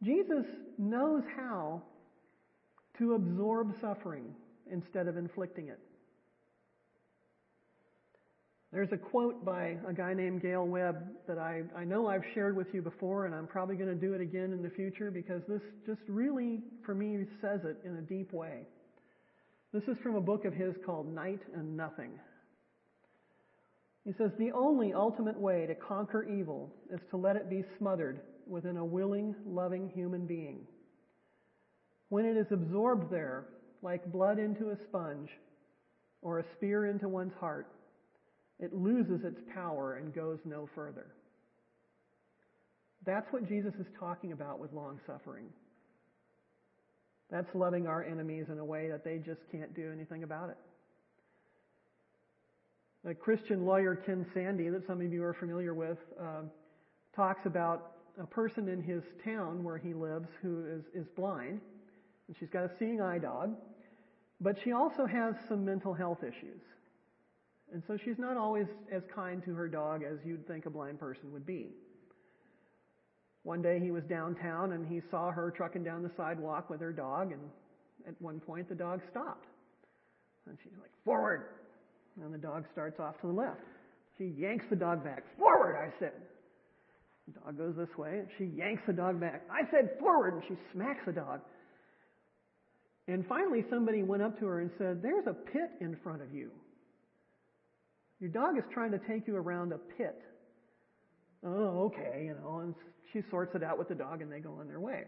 Jesus 0.01 0.45
knows 0.77 1.23
how 1.35 1.83
to 2.97 3.13
absorb 3.13 3.73
suffering 3.81 4.25
instead 4.71 5.07
of 5.07 5.17
inflicting 5.17 5.67
it. 5.67 5.79
There's 8.73 8.91
a 8.91 8.97
quote 8.97 9.45
by 9.45 9.77
a 9.87 9.93
guy 9.93 10.15
named 10.15 10.41
Gale 10.41 10.65
Webbe 10.65 10.97
that 11.27 11.37
I, 11.37 11.61
I 11.77 11.83
know 11.83 12.07
I've 12.07 12.23
shared 12.33 12.57
with 12.57 12.67
you 12.73 12.81
before, 12.81 13.27
and 13.27 13.35
I'm 13.35 13.45
probably 13.45 13.75
going 13.75 13.89
to 13.89 13.95
do 13.95 14.13
it 14.13 14.21
again 14.21 14.51
in 14.51 14.63
the 14.63 14.71
future 14.71 15.11
because 15.11 15.43
this 15.47 15.61
just 15.85 16.01
really, 16.07 16.59
for 16.83 16.95
me, 16.95 17.25
says 17.39 17.59
it 17.65 17.77
in 17.85 17.97
a 17.97 18.01
deep 18.01 18.33
way. 18.33 18.61
This 19.73 19.83
is 19.83 19.95
from 20.01 20.15
a 20.15 20.21
book 20.21 20.45
of 20.45 20.53
his 20.53 20.73
called 20.87 21.13
Night 21.13 21.39
and 21.55 21.77
Nothing. 21.77 22.19
He 24.05 24.11
says, 24.17 24.31
The 24.39 24.51
only 24.53 24.91
ultimate 24.93 25.39
way 25.39 25.67
to 25.67 25.75
conquer 25.75 26.23
evil 26.23 26.73
is 26.91 26.99
to 27.11 27.17
let 27.17 27.35
it 27.35 27.51
be 27.51 27.63
smothered 27.77 28.21
within 28.47 28.77
a 28.77 28.85
willing, 28.85 29.35
loving 29.45 29.91
human 29.93 30.25
being. 30.25 30.65
When 32.13 32.25
it 32.25 32.37
is 32.37 32.45
absorbed 32.51 33.09
there, 33.09 33.45
like 33.81 34.11
blood 34.11 34.37
into 34.37 34.69
a 34.69 34.77
sponge 34.87 35.29
or 36.21 36.37
a 36.37 36.43
spear 36.55 36.85
into 36.85 37.09
one's 37.09 37.33
heart, 37.39 37.65
it 38.59 38.71
loses 38.71 39.25
its 39.25 39.39
power 39.51 39.95
and 39.95 40.13
goes 40.13 40.37
no 40.45 40.69
further. 40.75 41.07
That's 43.03 43.25
what 43.33 43.47
Jesus 43.49 43.73
is 43.79 43.87
talking 43.99 44.31
about 44.31 44.59
with 44.59 44.71
long 44.73 44.99
suffering. 45.07 45.45
That's 47.31 47.49
loving 47.55 47.87
our 47.87 48.03
enemies 48.03 48.45
in 48.51 48.59
a 48.59 48.65
way 48.65 48.89
that 48.89 49.03
they 49.03 49.17
just 49.17 49.41
can't 49.51 49.73
do 49.73 49.91
anything 49.91 50.21
about 50.21 50.51
it. 50.51 50.57
The 53.03 53.15
Christian 53.15 53.65
lawyer 53.65 53.95
Ken 53.95 54.23
Sande, 54.35 54.71
that 54.71 54.85
some 54.85 55.01
of 55.01 55.11
you 55.11 55.23
are 55.23 55.33
familiar 55.33 55.73
with, 55.73 55.97
uh, 56.21 56.43
talks 57.15 57.47
about 57.47 57.93
a 58.21 58.27
person 58.27 58.69
in 58.69 58.83
his 58.83 59.01
town 59.25 59.63
where 59.63 59.79
he 59.79 59.95
lives 59.95 60.27
who 60.43 60.63
is, 60.67 60.83
is 60.93 61.07
blind, 61.15 61.59
and 62.27 62.35
she's 62.39 62.49
got 62.49 62.63
a 62.63 62.71
seeing 62.79 63.01
eye 63.01 63.19
dog, 63.19 63.55
but 64.41 64.57
she 64.63 64.71
also 64.71 65.05
has 65.05 65.35
some 65.47 65.65
mental 65.65 65.93
health 65.93 66.23
issues. 66.23 66.61
And 67.73 67.81
so 67.87 67.97
she's 67.97 68.19
not 68.19 68.37
always 68.37 68.67
as 68.91 69.01
kind 69.13 69.43
to 69.45 69.53
her 69.55 69.67
dog 69.67 70.03
as 70.03 70.19
you'd 70.25 70.47
think 70.47 70.65
a 70.65 70.69
blind 70.69 70.99
person 70.99 71.31
would 71.31 71.45
be. 71.45 71.69
One 73.43 73.61
day 73.61 73.79
he 73.79 73.91
was 73.91 74.03
downtown 74.03 74.73
and 74.73 74.87
he 74.87 75.01
saw 75.11 75.31
her 75.31 75.51
trucking 75.51 75.83
down 75.83 76.03
the 76.03 76.11
sidewalk 76.15 76.69
with 76.69 76.79
her 76.81 76.93
dog, 76.93 77.31
and 77.31 77.41
at 78.07 78.13
one 78.21 78.39
point 78.39 78.69
the 78.69 78.75
dog 78.75 79.01
stopped. 79.09 79.47
And 80.47 80.57
she's 80.63 80.73
like, 80.79 80.91
forward! 81.03 81.45
And 82.21 82.33
the 82.33 82.37
dog 82.37 82.65
starts 82.71 82.99
off 82.99 83.19
to 83.21 83.27
the 83.27 83.33
left. 83.33 83.61
She 84.17 84.25
yanks 84.25 84.65
the 84.69 84.75
dog 84.75 85.03
back. 85.03 85.23
Forward, 85.37 85.75
I 85.75 85.89
said. 85.99 86.13
The 87.27 87.39
dog 87.39 87.57
goes 87.57 87.75
this 87.75 87.97
way, 87.97 88.19
and 88.19 88.27
she 88.37 88.45
yanks 88.45 88.83
the 88.85 88.93
dog 88.93 89.19
back. 89.19 89.41
I 89.49 89.69
said 89.71 89.97
forward, 89.99 90.35
and 90.35 90.43
she 90.47 90.55
smacks 90.71 91.05
the 91.05 91.13
dog. 91.13 91.41
And 93.07 93.25
finally, 93.27 93.65
somebody 93.69 94.01
went 94.03 94.23
up 94.23 94.39
to 94.39 94.45
her 94.45 94.61
and 94.61 94.71
said, 94.77 95.01
There's 95.01 95.27
a 95.27 95.33
pit 95.33 95.71
in 95.81 95.97
front 96.03 96.21
of 96.21 96.33
you. 96.33 96.51
Your 98.19 98.29
dog 98.29 98.57
is 98.57 98.63
trying 98.73 98.91
to 98.91 98.99
take 98.99 99.27
you 99.27 99.35
around 99.35 99.73
a 99.73 99.77
pit. 99.97 100.21
Oh, 101.45 101.91
okay, 101.91 102.23
you 102.25 102.35
know, 102.41 102.59
and 102.59 102.73
she 103.11 103.21
sorts 103.29 103.53
it 103.53 103.63
out 103.63 103.77
with 103.77 103.89
the 103.89 103.95
dog 103.95 104.21
and 104.21 104.31
they 104.31 104.39
go 104.39 104.53
on 104.59 104.67
their 104.67 104.79
way. 104.79 105.03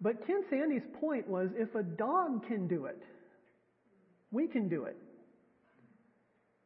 But 0.00 0.26
Ken 0.26 0.42
Sande's 0.50 0.86
point 1.00 1.28
was 1.28 1.48
if 1.56 1.74
a 1.74 1.82
dog 1.82 2.46
can 2.46 2.68
do 2.68 2.86
it, 2.86 3.02
we 4.30 4.46
can 4.46 4.68
do 4.68 4.84
it. 4.84 4.96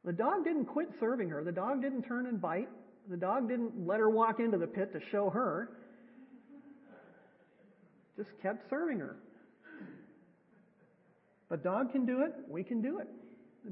The 0.04 0.12
dog 0.12 0.44
didn't 0.44 0.66
quit 0.66 0.88
serving 1.00 1.30
her. 1.30 1.42
The 1.44 1.52
dog 1.52 1.80
didn't 1.80 2.02
turn 2.02 2.26
and 2.26 2.40
bite. 2.40 2.68
The 3.08 3.16
dog 3.16 3.48
didn't 3.48 3.86
let 3.86 4.00
her 4.00 4.10
walk 4.10 4.40
into 4.40 4.58
the 4.58 4.66
pit 4.66 4.92
to 4.92 5.00
show 5.10 5.30
her. 5.30 5.70
Just 8.16 8.30
kept 8.42 8.68
serving 8.68 8.98
her. 8.98 9.16
A 11.52 11.56
dog 11.56 11.92
can 11.92 12.06
do 12.06 12.22
it, 12.22 12.32
we 12.48 12.64
can 12.64 12.80
do 12.80 12.98
it. 12.98 13.08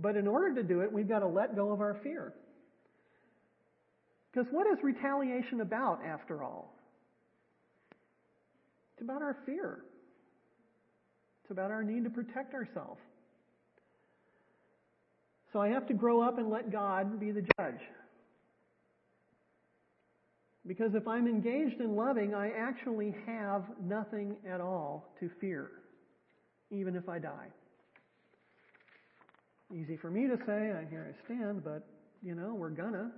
But 0.00 0.14
in 0.14 0.28
order 0.28 0.54
to 0.54 0.62
do 0.62 0.82
it, 0.82 0.92
we've 0.92 1.08
got 1.08 1.20
to 1.20 1.26
let 1.26 1.56
go 1.56 1.72
of 1.72 1.80
our 1.80 1.98
fear. 2.02 2.34
Because 4.30 4.46
what 4.52 4.66
is 4.66 4.78
retaliation 4.84 5.62
about, 5.62 6.04
after 6.04 6.42
all? 6.42 6.76
It's 8.92 9.02
about 9.02 9.22
our 9.22 9.36
fear. 9.46 9.78
It's 11.42 11.50
about 11.50 11.70
our 11.70 11.82
need 11.82 12.04
to 12.04 12.10
protect 12.10 12.54
ourselves. 12.54 13.00
So 15.54 15.60
I 15.60 15.68
have 15.68 15.88
to 15.88 15.94
grow 15.94 16.20
up 16.20 16.38
and 16.38 16.50
let 16.50 16.70
God 16.70 17.18
be 17.18 17.32
the 17.32 17.42
judge. 17.58 17.80
Because 20.66 20.94
if 20.94 21.08
I'm 21.08 21.26
engaged 21.26 21.80
in 21.80 21.96
loving, 21.96 22.34
I 22.34 22.50
actually 22.50 23.16
have 23.26 23.64
nothing 23.82 24.36
at 24.46 24.60
all 24.60 25.14
to 25.18 25.30
fear, 25.40 25.70
even 26.70 26.94
if 26.94 27.08
I 27.08 27.18
die. 27.18 27.48
Easy 29.72 29.96
for 29.96 30.10
me 30.10 30.26
to 30.26 30.36
say, 30.46 30.72
I 30.72 30.84
here 30.90 31.14
I 31.14 31.24
stand, 31.24 31.62
but 31.64 31.86
you 32.22 32.34
know, 32.34 32.54
we're 32.54 32.70
gonna. 32.70 33.10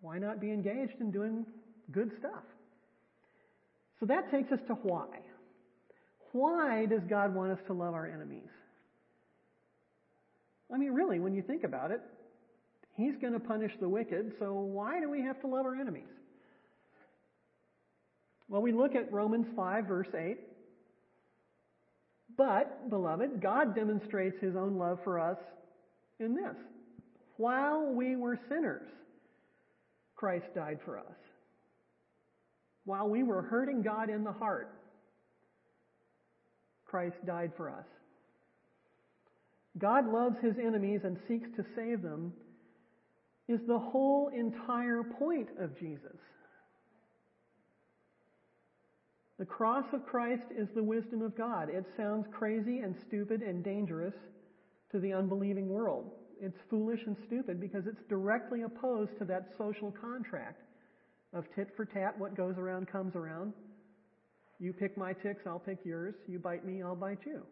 Why 0.00 0.18
not 0.18 0.40
be 0.40 0.50
engaged 0.50 1.00
in 1.00 1.10
doing 1.10 1.44
good 1.90 2.10
stuff? 2.18 2.44
So 4.00 4.06
that 4.06 4.30
takes 4.30 4.50
us 4.52 4.58
to 4.68 4.74
why. 4.74 5.06
Why 6.32 6.86
does 6.86 7.02
God 7.08 7.34
want 7.34 7.52
us 7.52 7.58
to 7.66 7.72
love 7.72 7.94
our 7.94 8.06
enemies? 8.06 8.48
I 10.72 10.78
mean, 10.78 10.92
really, 10.92 11.20
when 11.20 11.34
you 11.34 11.42
think 11.42 11.64
about 11.64 11.90
it, 11.90 12.00
He's 12.96 13.14
going 13.20 13.32
to 13.32 13.40
punish 13.40 13.72
the 13.80 13.88
wicked, 13.88 14.32
so 14.38 14.52
why 14.52 15.00
do 15.00 15.10
we 15.10 15.22
have 15.22 15.40
to 15.40 15.46
love 15.46 15.64
our 15.64 15.74
enemies? 15.74 16.08
Well, 18.48 18.60
we 18.60 18.72
look 18.72 18.94
at 18.94 19.10
Romans 19.10 19.46
5, 19.56 19.86
verse 19.86 20.08
8. 20.14 20.38
But, 22.36 22.88
beloved, 22.90 23.40
God 23.40 23.74
demonstrates 23.74 24.36
His 24.40 24.56
own 24.56 24.78
love 24.78 24.98
for 25.04 25.18
us 25.18 25.38
in 26.18 26.34
this. 26.34 26.56
While 27.36 27.92
we 27.92 28.16
were 28.16 28.38
sinners, 28.48 28.88
Christ 30.16 30.46
died 30.54 30.78
for 30.84 30.98
us. 30.98 31.16
While 32.84 33.08
we 33.08 33.22
were 33.22 33.42
hurting 33.42 33.82
God 33.82 34.10
in 34.10 34.24
the 34.24 34.32
heart, 34.32 34.72
Christ 36.86 37.16
died 37.26 37.52
for 37.56 37.70
us. 37.70 37.86
God 39.78 40.06
loves 40.06 40.36
His 40.42 40.54
enemies 40.58 41.00
and 41.04 41.16
seeks 41.28 41.48
to 41.56 41.64
save 41.74 42.02
them 42.02 42.32
is 43.48 43.60
the 43.66 43.78
whole 43.78 44.28
entire 44.28 45.02
point 45.02 45.48
of 45.58 45.78
Jesus. 45.78 46.18
The 49.38 49.44
cross 49.46 49.86
of 49.92 50.06
Christ 50.06 50.46
is 50.56 50.68
the 50.74 50.82
wisdom 50.82 51.22
of 51.22 51.36
God. 51.36 51.68
It 51.68 51.86
sounds 51.96 52.26
crazy 52.30 52.78
and 52.78 52.94
stupid 53.06 53.42
and 53.42 53.64
dangerous 53.64 54.14
to 54.92 55.00
the 55.00 55.12
unbelieving 55.12 55.68
world. 55.68 56.10
It's 56.40 56.58
foolish 56.68 57.00
and 57.06 57.16
stupid 57.26 57.60
because 57.60 57.86
it's 57.86 58.02
directly 58.08 58.62
opposed 58.62 59.16
to 59.18 59.24
that 59.26 59.48
social 59.56 59.90
contract 59.92 60.62
of 61.32 61.44
tit 61.54 61.68
for 61.76 61.84
tat, 61.84 62.18
what 62.18 62.36
goes 62.36 62.58
around 62.58 62.88
comes 62.88 63.14
around. 63.16 63.52
You 64.58 64.72
pick 64.72 64.96
my 64.96 65.12
ticks, 65.12 65.42
I'll 65.46 65.58
pick 65.58 65.78
yours. 65.84 66.14
You 66.28 66.38
bite 66.38 66.64
me, 66.64 66.82
I'll 66.82 66.94
bite 66.94 67.20
you. 67.24 67.42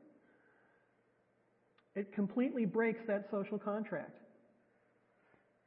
It 1.96 2.12
completely 2.12 2.66
breaks 2.66 3.00
that 3.08 3.26
social 3.30 3.58
contract. 3.58 4.18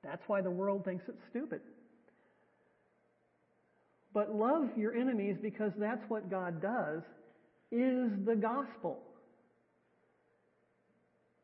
That's 0.03 0.21
why 0.27 0.41
the 0.41 0.51
world 0.51 0.85
thinks 0.85 1.05
it's 1.07 1.23
stupid. 1.29 1.61
But 4.13 4.35
love 4.35 4.69
your 4.77 4.95
enemies 4.95 5.37
because 5.41 5.71
that's 5.77 6.03
what 6.07 6.29
God 6.29 6.61
does 6.61 7.01
is 7.71 8.11
the 8.25 8.35
gospel. 8.35 8.99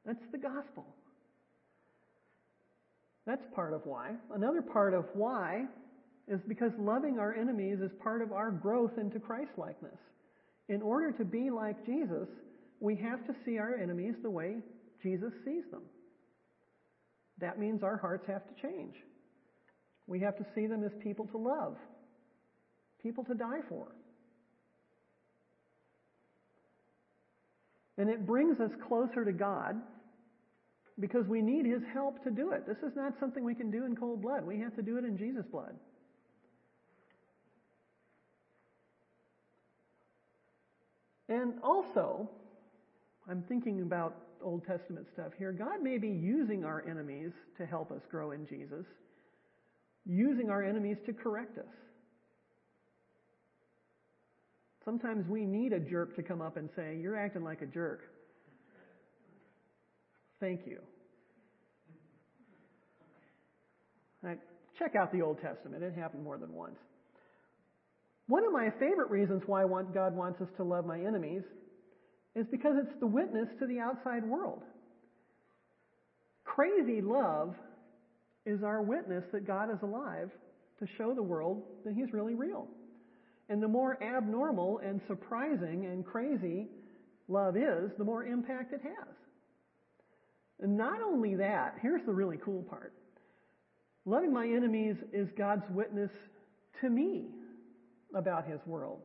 That's 0.05 0.23
the 0.31 0.37
gospel. 0.37 0.85
That's 3.25 3.43
part 3.53 3.73
of 3.73 3.81
why. 3.85 4.11
Another 4.33 4.61
part 4.61 4.93
of 4.93 5.05
why 5.13 5.65
is 6.27 6.39
because 6.47 6.71
loving 6.79 7.19
our 7.19 7.33
enemies 7.33 7.79
is 7.79 7.91
part 8.01 8.21
of 8.21 8.31
our 8.31 8.51
growth 8.51 8.97
into 8.97 9.19
Christlikeness. 9.19 9.97
In 10.67 10.81
order 10.81 11.11
to 11.11 11.25
be 11.25 11.49
like 11.49 11.83
Jesus, 11.85 12.27
we 12.79 12.95
have 12.95 13.25
to 13.25 13.35
see 13.45 13.57
our 13.57 13.75
enemies 13.75 14.13
the 14.21 14.29
way 14.29 14.57
Jesus 15.01 15.31
sees 15.43 15.63
them. 15.71 15.81
That 17.39 17.59
means 17.59 17.83
our 17.83 17.97
hearts 17.97 18.25
have 18.27 18.43
to 18.47 18.61
change. 18.61 18.95
We 20.07 20.19
have 20.21 20.37
to 20.37 20.45
see 20.55 20.67
them 20.67 20.83
as 20.83 20.91
people 21.03 21.25
to 21.27 21.37
love, 21.37 21.75
people 23.01 23.23
to 23.25 23.33
die 23.33 23.61
for. 23.67 23.87
And 27.97 28.09
it 28.09 28.25
brings 28.25 28.59
us 28.59 28.71
closer 28.87 29.25
to 29.25 29.33
God 29.33 29.75
because 30.99 31.25
we 31.27 31.41
need 31.41 31.65
His 31.65 31.81
help 31.93 32.23
to 32.23 32.31
do 32.31 32.51
it. 32.51 32.65
This 32.65 32.77
is 32.77 32.95
not 32.95 33.13
something 33.19 33.43
we 33.43 33.55
can 33.55 33.71
do 33.71 33.85
in 33.85 33.95
cold 33.95 34.21
blood. 34.21 34.45
We 34.45 34.59
have 34.59 34.75
to 34.75 34.81
do 34.81 34.97
it 34.97 35.03
in 35.03 35.17
Jesus' 35.17 35.45
blood. 35.51 35.75
And 41.27 41.53
also, 41.61 42.29
I'm 43.29 43.43
thinking 43.43 43.81
about 43.81 44.15
Old 44.41 44.65
Testament 44.65 45.07
stuff 45.13 45.31
here. 45.37 45.51
God 45.51 45.83
may 45.83 45.97
be 45.97 46.07
using 46.07 46.63
our 46.63 46.83
enemies 46.89 47.31
to 47.57 47.65
help 47.65 47.91
us 47.91 48.01
grow 48.09 48.31
in 48.31 48.47
Jesus, 48.47 48.85
using 50.05 50.49
our 50.49 50.63
enemies 50.63 50.97
to 51.05 51.13
correct 51.13 51.57
us. 51.57 51.65
Sometimes 54.89 55.29
we 55.29 55.45
need 55.45 55.71
a 55.71 55.79
jerk 55.79 56.15
to 56.15 56.23
come 56.23 56.41
up 56.41 56.57
and 56.57 56.67
say, 56.75 56.97
You're 56.99 57.15
acting 57.15 57.43
like 57.43 57.61
a 57.61 57.67
jerk. 57.67 57.99
Thank 60.39 60.61
you. 60.65 60.79
Right, 64.23 64.39
check 64.79 64.93
out 64.99 65.11
the 65.11 65.21
Old 65.21 65.37
Testament. 65.43 65.83
It 65.83 65.93
happened 65.93 66.23
more 66.23 66.39
than 66.39 66.51
once. 66.55 66.79
One 68.25 68.43
of 68.43 68.51
my 68.51 68.69
favorite 68.79 69.11
reasons 69.11 69.43
why 69.45 69.61
God 69.61 70.15
wants 70.15 70.41
us 70.41 70.47
to 70.57 70.63
love 70.63 70.87
my 70.87 70.99
enemies 70.99 71.43
is 72.35 72.47
because 72.49 72.73
it's 72.81 72.99
the 72.99 73.05
witness 73.05 73.47
to 73.59 73.67
the 73.67 73.77
outside 73.77 74.25
world. 74.25 74.63
Crazy 76.45 76.99
love 77.03 77.53
is 78.47 78.63
our 78.63 78.81
witness 78.81 79.23
that 79.33 79.45
God 79.45 79.69
is 79.69 79.77
alive 79.83 80.31
to 80.79 80.87
show 80.97 81.13
the 81.13 81.21
world 81.21 81.61
that 81.85 81.93
He's 81.93 82.11
really 82.11 82.33
real. 82.33 82.67
And 83.49 83.61
the 83.61 83.67
more 83.67 84.01
abnormal 84.03 84.79
and 84.79 85.01
surprising 85.07 85.87
and 85.87 86.05
crazy 86.05 86.67
love 87.27 87.57
is, 87.57 87.91
the 87.97 88.03
more 88.03 88.23
impact 88.23 88.73
it 88.73 88.81
has. 88.81 89.15
And 90.61 90.77
not 90.77 91.01
only 91.01 91.35
that, 91.35 91.75
here's 91.81 92.05
the 92.05 92.13
really 92.13 92.37
cool 92.43 92.63
part. 92.63 92.93
Loving 94.05 94.31
my 94.33 94.45
enemies 94.45 94.95
is 95.13 95.27
God's 95.37 95.63
witness 95.71 96.11
to 96.81 96.89
me 96.89 97.29
about 98.13 98.47
His 98.47 98.59
world. 98.65 98.99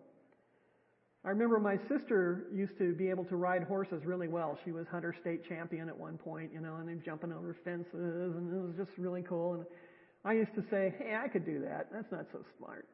I 1.24 1.30
remember 1.30 1.58
my 1.58 1.78
sister 1.88 2.48
used 2.54 2.76
to 2.78 2.94
be 2.94 3.08
able 3.08 3.24
to 3.26 3.36
ride 3.36 3.62
horses 3.62 4.04
really 4.04 4.28
well. 4.28 4.58
She 4.64 4.72
was 4.72 4.86
hunter 4.90 5.14
state 5.22 5.48
champion 5.48 5.88
at 5.88 5.98
one 5.98 6.18
point, 6.18 6.52
you 6.52 6.60
know, 6.60 6.76
and 6.76 6.88
they 6.88 7.02
jumping 7.02 7.32
over 7.32 7.56
fences, 7.64 7.86
and 7.94 8.52
it 8.52 8.60
was 8.60 8.74
just 8.76 8.90
really 8.98 9.22
cool. 9.22 9.54
And 9.54 9.64
I 10.24 10.34
used 10.34 10.54
to 10.54 10.62
say, 10.70 10.94
"Hey, 10.98 11.14
I 11.16 11.28
could 11.28 11.46
do 11.46 11.60
that. 11.60 11.90
That's 11.90 12.10
not 12.12 12.26
so 12.30 12.44
smart. 12.58 12.86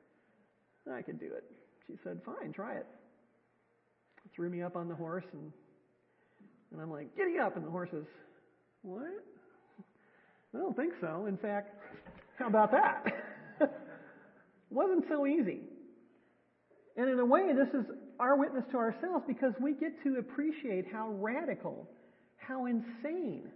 I 0.91 1.03
could 1.03 1.19
do 1.19 1.27
it." 1.27 1.45
She 1.87 1.97
said, 2.05 2.21
"Fine, 2.25 2.53
try 2.53 2.75
it." 2.75 2.87
Threw 4.35 4.49
me 4.49 4.63
up 4.63 4.77
on 4.77 4.89
the 4.89 4.95
horse, 4.95 5.25
and 5.33 5.53
and 6.73 6.81
I'm 6.81 6.91
like, 6.91 7.15
"Giddy 7.17 7.39
up!" 7.39 7.57
And 7.57 7.67
the 7.67 7.71
horse 7.71 7.93
is, 7.93 8.07
"What? 8.83 9.25
I 10.55 10.59
don't 10.59 10.77
think 10.77 10.95
so. 11.01 11.27
In 11.27 11.37
fact, 11.37 11.75
how 12.39 12.47
about 12.47 12.71
that?" 12.73 13.05
Wasn't 14.71 15.05
so 15.09 15.27
easy. 15.27 15.63
And 16.97 17.09
in 17.09 17.19
a 17.19 17.25
way, 17.25 17.53
this 17.55 17.69
is 17.75 17.87
our 18.19 18.37
witness 18.37 18.65
to 18.71 18.77
ourselves 18.77 19.25
because 19.27 19.53
we 19.61 19.73
get 19.73 19.93
to 20.05 20.19
appreciate 20.19 20.87
how 20.93 21.11
radical, 21.13 21.89
how 22.37 22.67
insane, 22.67 23.51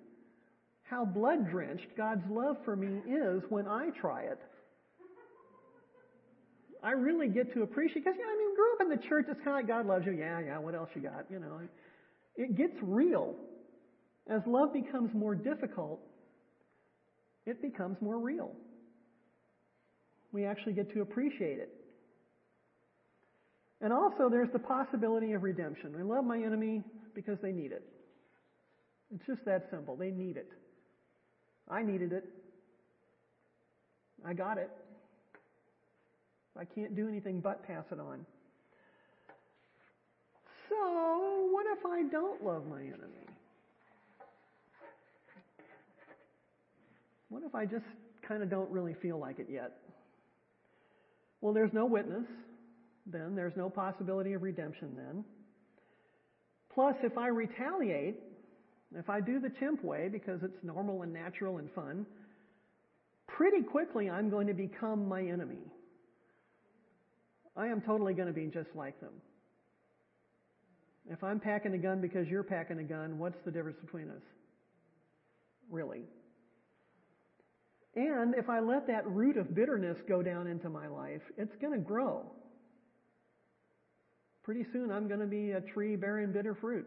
how 0.82 1.04
blood 1.04 1.48
drenched 1.50 1.96
God's 1.96 2.24
love 2.30 2.56
for 2.64 2.74
me 2.74 3.00
is 3.10 3.42
when 3.48 3.68
I 3.68 3.90
try 4.00 4.22
it. 4.22 4.38
I 6.84 6.90
really 6.90 7.28
get 7.28 7.52
to 7.54 7.62
appreciate 7.62 8.04
because 8.04 8.16
you 8.18 8.24
know, 8.24 8.30
I 8.30 8.36
mean, 8.36 8.54
grew 8.54 8.74
up 8.74 8.80
in 8.82 8.88
the 8.90 9.08
church. 9.08 9.24
It's 9.28 9.40
kind 9.42 9.48
of 9.48 9.54
like 9.54 9.66
God 9.66 9.86
loves 9.86 10.04
you. 10.04 10.12
Yeah, 10.12 10.40
yeah. 10.40 10.58
What 10.58 10.74
else 10.74 10.90
you 10.94 11.00
got? 11.00 11.24
You 11.30 11.40
know, 11.40 11.60
it 12.36 12.56
gets 12.56 12.76
real 12.82 13.34
as 14.28 14.42
love 14.46 14.72
becomes 14.74 15.14
more 15.14 15.34
difficult. 15.34 16.00
It 17.46 17.62
becomes 17.62 17.96
more 18.02 18.18
real. 18.18 18.52
We 20.32 20.44
actually 20.44 20.74
get 20.74 20.92
to 20.92 21.00
appreciate 21.00 21.58
it. 21.58 21.70
And 23.80 23.92
also, 23.92 24.28
there's 24.30 24.50
the 24.52 24.58
possibility 24.58 25.32
of 25.32 25.42
redemption. 25.42 25.94
I 25.98 26.02
love 26.02 26.24
my 26.24 26.38
enemy 26.38 26.82
because 27.14 27.38
they 27.42 27.52
need 27.52 27.72
it. 27.72 27.82
It's 29.14 29.24
just 29.26 29.44
that 29.46 29.68
simple. 29.70 29.96
They 29.96 30.10
need 30.10 30.36
it. 30.36 30.50
I 31.68 31.82
needed 31.82 32.12
it. 32.12 32.24
I 34.26 34.32
got 34.32 34.58
it. 34.58 34.70
I 36.58 36.64
can't 36.64 36.94
do 36.94 37.08
anything 37.08 37.40
but 37.40 37.66
pass 37.66 37.84
it 37.90 37.98
on. 37.98 38.24
So, 40.68 41.48
what 41.50 41.66
if 41.76 41.84
I 41.84 42.02
don't 42.10 42.44
love 42.44 42.66
my 42.66 42.80
enemy? 42.80 43.26
What 47.28 47.42
if 47.42 47.54
I 47.54 47.64
just 47.64 47.84
kind 48.26 48.42
of 48.42 48.50
don't 48.50 48.70
really 48.70 48.94
feel 49.02 49.18
like 49.18 49.38
it 49.38 49.48
yet? 49.50 49.72
Well, 51.40 51.52
there's 51.52 51.72
no 51.72 51.84
witness. 51.84 52.24
then 53.06 53.34
there's 53.34 53.52
no 53.56 53.68
possibility 53.68 54.32
of 54.32 54.42
redemption 54.42 54.92
then. 54.96 55.24
Plus, 56.72 56.94
if 57.02 57.18
I 57.18 57.28
retaliate, 57.28 58.16
if 58.96 59.10
I 59.10 59.20
do 59.20 59.40
the 59.40 59.50
chimp 59.60 59.84
way 59.84 60.08
because 60.10 60.40
it's 60.42 60.56
normal 60.62 61.02
and 61.02 61.12
natural 61.12 61.58
and 61.58 61.70
fun, 61.72 62.06
pretty 63.26 63.62
quickly 63.62 64.08
I'm 64.08 64.30
going 64.30 64.46
to 64.46 64.54
become 64.54 65.06
my 65.08 65.20
enemy. 65.20 65.58
I 67.56 67.68
am 67.68 67.80
totally 67.80 68.14
going 68.14 68.28
to 68.28 68.34
be 68.34 68.46
just 68.46 68.70
like 68.74 69.00
them. 69.00 69.12
If 71.10 71.22
I'm 71.22 71.38
packing 71.38 71.74
a 71.74 71.78
gun 71.78 72.00
because 72.00 72.26
you're 72.28 72.42
packing 72.42 72.78
a 72.78 72.84
gun, 72.84 73.18
what's 73.18 73.36
the 73.44 73.50
difference 73.50 73.78
between 73.80 74.08
us? 74.08 74.22
Really? 75.70 76.02
And 77.94 78.34
if 78.34 78.48
I 78.48 78.60
let 78.60 78.86
that 78.88 79.06
root 79.06 79.36
of 79.36 79.54
bitterness 79.54 79.98
go 80.08 80.22
down 80.22 80.46
into 80.46 80.68
my 80.68 80.88
life, 80.88 81.22
it's 81.36 81.54
going 81.60 81.74
to 81.74 81.78
grow. 81.78 82.24
Pretty 84.42 84.64
soon 84.72 84.90
I'm 84.90 85.06
going 85.06 85.20
to 85.20 85.26
be 85.26 85.52
a 85.52 85.60
tree 85.60 85.96
bearing 85.96 86.32
bitter 86.32 86.54
fruit. 86.54 86.86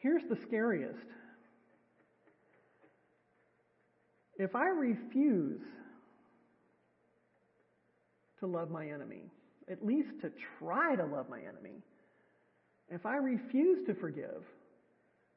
Here's 0.00 0.22
the 0.28 0.36
scariest. 0.46 0.98
If 4.38 4.56
I 4.56 4.68
refuse 4.68 5.60
to 8.40 8.46
love 8.46 8.70
my 8.70 8.86
enemy, 8.88 9.30
at 9.70 9.84
least 9.84 10.08
to 10.22 10.30
try 10.58 10.96
to 10.96 11.04
love 11.04 11.28
my 11.28 11.38
enemy, 11.38 11.82
if 12.90 13.06
I 13.06 13.16
refuse 13.16 13.86
to 13.86 13.94
forgive, 13.94 14.42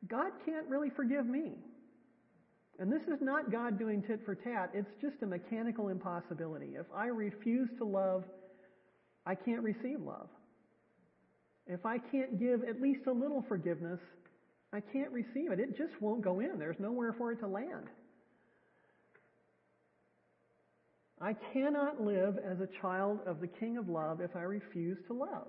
God 0.08 0.32
can't 0.45 0.68
really 0.68 0.89
forgive 0.95 1.26
me. 1.26 1.54
And 2.80 2.91
this 2.91 3.04
is 3.04 3.22
not 3.22 3.51
God 3.51 3.78
doing 3.78 4.01
tit 4.01 4.22
for 4.26 4.34
tat, 4.34 4.72
it's 4.74 4.89
just 4.99 5.22
a 5.22 5.28
mechanical 5.28 5.89
impossibility. 5.89 6.72
If 6.76 6.88
I 6.95 7.06
refuse 7.06 7.70
to 7.78 7.86
love, 7.86 8.24
I 9.26 9.36
can't 9.36 9.62
receive 9.62 10.01
love. 10.01 10.28
If 11.68 11.86
I 11.86 11.97
can't 11.97 12.39
give 12.39 12.64
at 12.64 12.82
least 12.82 13.01
a 13.08 13.12
little 13.12 13.45
forgiveness, 13.47 13.99
I 14.74 14.80
can't 14.80 15.12
receive 15.12 15.51
it. 15.51 15.60
It 15.60 15.78
just 15.78 15.93
won't 16.01 16.24
go 16.24 16.39
in. 16.39 16.58
There's 16.58 16.80
nowhere 16.80 17.14
for 17.14 17.32
it 17.32 17.39
to 17.41 17.47
land. 17.47 17.88
I 21.24 21.34
cannot 21.53 22.01
live 22.01 22.38
as 22.38 22.59
a 22.59 22.67
child 22.82 23.19
of 23.26 23.39
the 23.39 23.47
King 23.47 23.78
of 23.78 23.88
Love 23.88 24.19
if 24.19 24.36
I 24.36 24.41
refuse 24.41 24.97
to 25.07 25.13
love. 25.13 25.47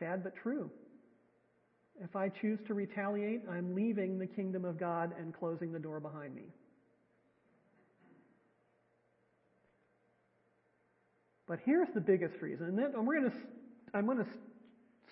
Sad 0.00 0.24
but 0.24 0.34
true. 0.34 0.68
If 2.02 2.16
I 2.16 2.28
choose 2.28 2.58
to 2.66 2.74
retaliate, 2.74 3.42
I'm 3.48 3.72
leaving 3.72 4.18
the 4.18 4.26
kingdom 4.26 4.64
of 4.64 4.80
God 4.80 5.12
and 5.16 5.32
closing 5.32 5.70
the 5.70 5.78
door 5.78 6.00
behind 6.00 6.34
me. 6.34 6.42
But 11.46 11.60
here's 11.64 11.88
the 11.94 12.00
biggest 12.00 12.34
reason, 12.42 12.80
and, 12.80 13.06
we're 13.06 13.20
going 13.20 13.30
to, 13.30 13.36
I'm 13.94 14.06
going 14.06 14.18
to 14.18 14.26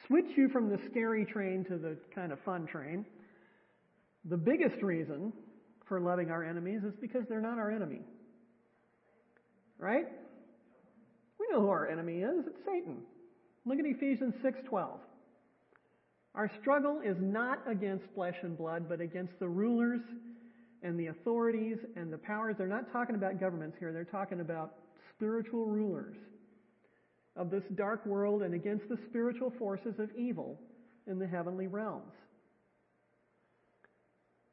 switch 0.09 0.37
you 0.37 0.49
from 0.49 0.71
the 0.71 0.79
scary 0.91 1.25
train 1.25 1.65
to 1.67 1.79
the 1.79 1.97
kind 2.13 2.33
of 2.33 2.41
fun 2.41 2.67
train. 2.67 3.07
The 4.25 4.37
biggest 4.37 4.83
reason 4.83 5.33
for 5.93 6.01
loving 6.01 6.31
our 6.31 6.43
enemies 6.43 6.81
is 6.87 6.95
because 7.03 7.21
they're 7.29 7.43
not 7.43 7.59
our 7.59 7.71
enemy. 7.71 8.01
Right? 9.79 10.07
We 11.39 11.47
know 11.51 11.61
who 11.61 11.69
our 11.69 11.87
enemy 11.87 12.23
is. 12.23 12.47
It's 12.47 12.65
Satan. 12.65 13.03
Look 13.67 13.79
at 13.79 13.85
Ephesians 13.85 14.33
6:12. 14.43 14.99
Our 16.35 16.51
struggle 16.63 17.03
is 17.03 17.19
not 17.21 17.59
against 17.71 18.07
flesh 18.15 18.37
and 18.43 18.57
blood, 18.57 18.89
but 18.89 19.03
against 19.03 19.39
the 19.39 19.47
rulers 19.47 20.01
and 20.83 20.99
the 20.99 21.09
authorities 21.09 21.77
and 21.95 22.11
the 22.11 22.17
powers. 22.17 22.57
They're 22.57 22.67
not 22.67 22.91
talking 22.91 23.15
about 23.15 23.39
governments 23.39 23.77
here. 23.79 23.93
They're 23.93 24.07
talking 24.07 24.41
about 24.41 24.79
spiritual 25.15 25.67
rulers 25.67 26.17
of 27.37 27.51
this 27.51 27.65
dark 27.75 28.07
world 28.07 28.41
and 28.41 28.55
against 28.55 28.89
the 28.89 28.97
spiritual 29.11 29.51
forces 29.59 29.99
of 29.99 30.11
evil 30.17 30.59
in 31.07 31.19
the 31.19 31.27
heavenly 31.27 31.67
realms. 31.67 32.15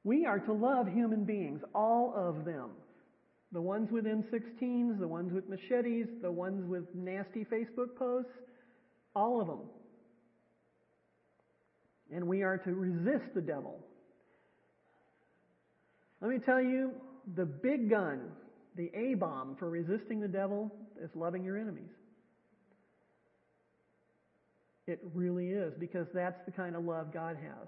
We 0.03 0.25
are 0.25 0.39
to 0.39 0.53
love 0.53 0.87
human 0.87 1.25
beings, 1.25 1.61
all 1.75 2.13
of 2.15 2.45
them. 2.45 2.69
The 3.51 3.61
ones 3.61 3.89
with 3.91 4.05
M16s, 4.05 4.99
the 4.99 5.07
ones 5.07 5.33
with 5.33 5.49
machetes, 5.49 6.07
the 6.21 6.31
ones 6.31 6.63
with 6.67 6.83
nasty 6.93 7.45
Facebook 7.45 7.95
posts, 7.97 8.31
all 9.15 9.41
of 9.41 9.47
them. 9.47 9.61
And 12.11 12.27
we 12.27 12.43
are 12.43 12.57
to 12.59 12.73
resist 12.73 13.33
the 13.33 13.41
devil. 13.41 13.79
Let 16.21 16.31
me 16.31 16.37
tell 16.45 16.61
you, 16.61 16.91
the 17.35 17.45
big 17.45 17.89
gun, 17.89 18.21
the 18.75 18.91
A 18.95 19.15
bomb 19.15 19.55
for 19.57 19.69
resisting 19.69 20.19
the 20.19 20.27
devil 20.27 20.71
is 21.01 21.09
loving 21.15 21.43
your 21.43 21.57
enemies. 21.57 21.91
It 24.87 24.99
really 25.13 25.49
is, 25.49 25.73
because 25.79 26.07
that's 26.13 26.39
the 26.45 26.51
kind 26.51 26.75
of 26.75 26.83
love 26.83 27.13
God 27.13 27.35
has. 27.35 27.67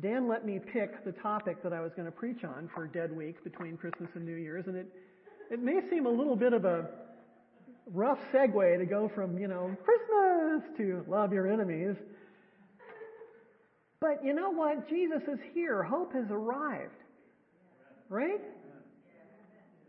Dan 0.00 0.26
let 0.26 0.44
me 0.44 0.58
pick 0.58 1.04
the 1.04 1.12
topic 1.12 1.62
that 1.62 1.72
I 1.72 1.80
was 1.80 1.92
going 1.94 2.06
to 2.06 2.12
preach 2.12 2.42
on 2.42 2.68
for 2.74 2.86
Dead 2.86 3.14
Week 3.14 3.42
between 3.44 3.76
Christmas 3.76 4.10
and 4.14 4.24
New 4.24 4.34
Year's, 4.34 4.66
and 4.66 4.76
it, 4.76 4.86
it 5.50 5.60
may 5.60 5.80
seem 5.88 6.06
a 6.06 6.10
little 6.10 6.34
bit 6.34 6.52
of 6.52 6.64
a 6.64 6.88
rough 7.92 8.18
segue 8.32 8.78
to 8.78 8.86
go 8.86 9.08
from, 9.14 9.38
you 9.38 9.46
know, 9.46 9.76
Christmas 9.84 10.76
to 10.78 11.04
love 11.08 11.32
your 11.32 11.50
enemies. 11.50 11.96
But 14.00 14.24
you 14.24 14.34
know 14.34 14.50
what? 14.50 14.88
Jesus 14.88 15.22
is 15.28 15.38
here. 15.54 15.82
Hope 15.82 16.12
has 16.12 16.26
arrived. 16.30 16.90
Right? 18.08 18.40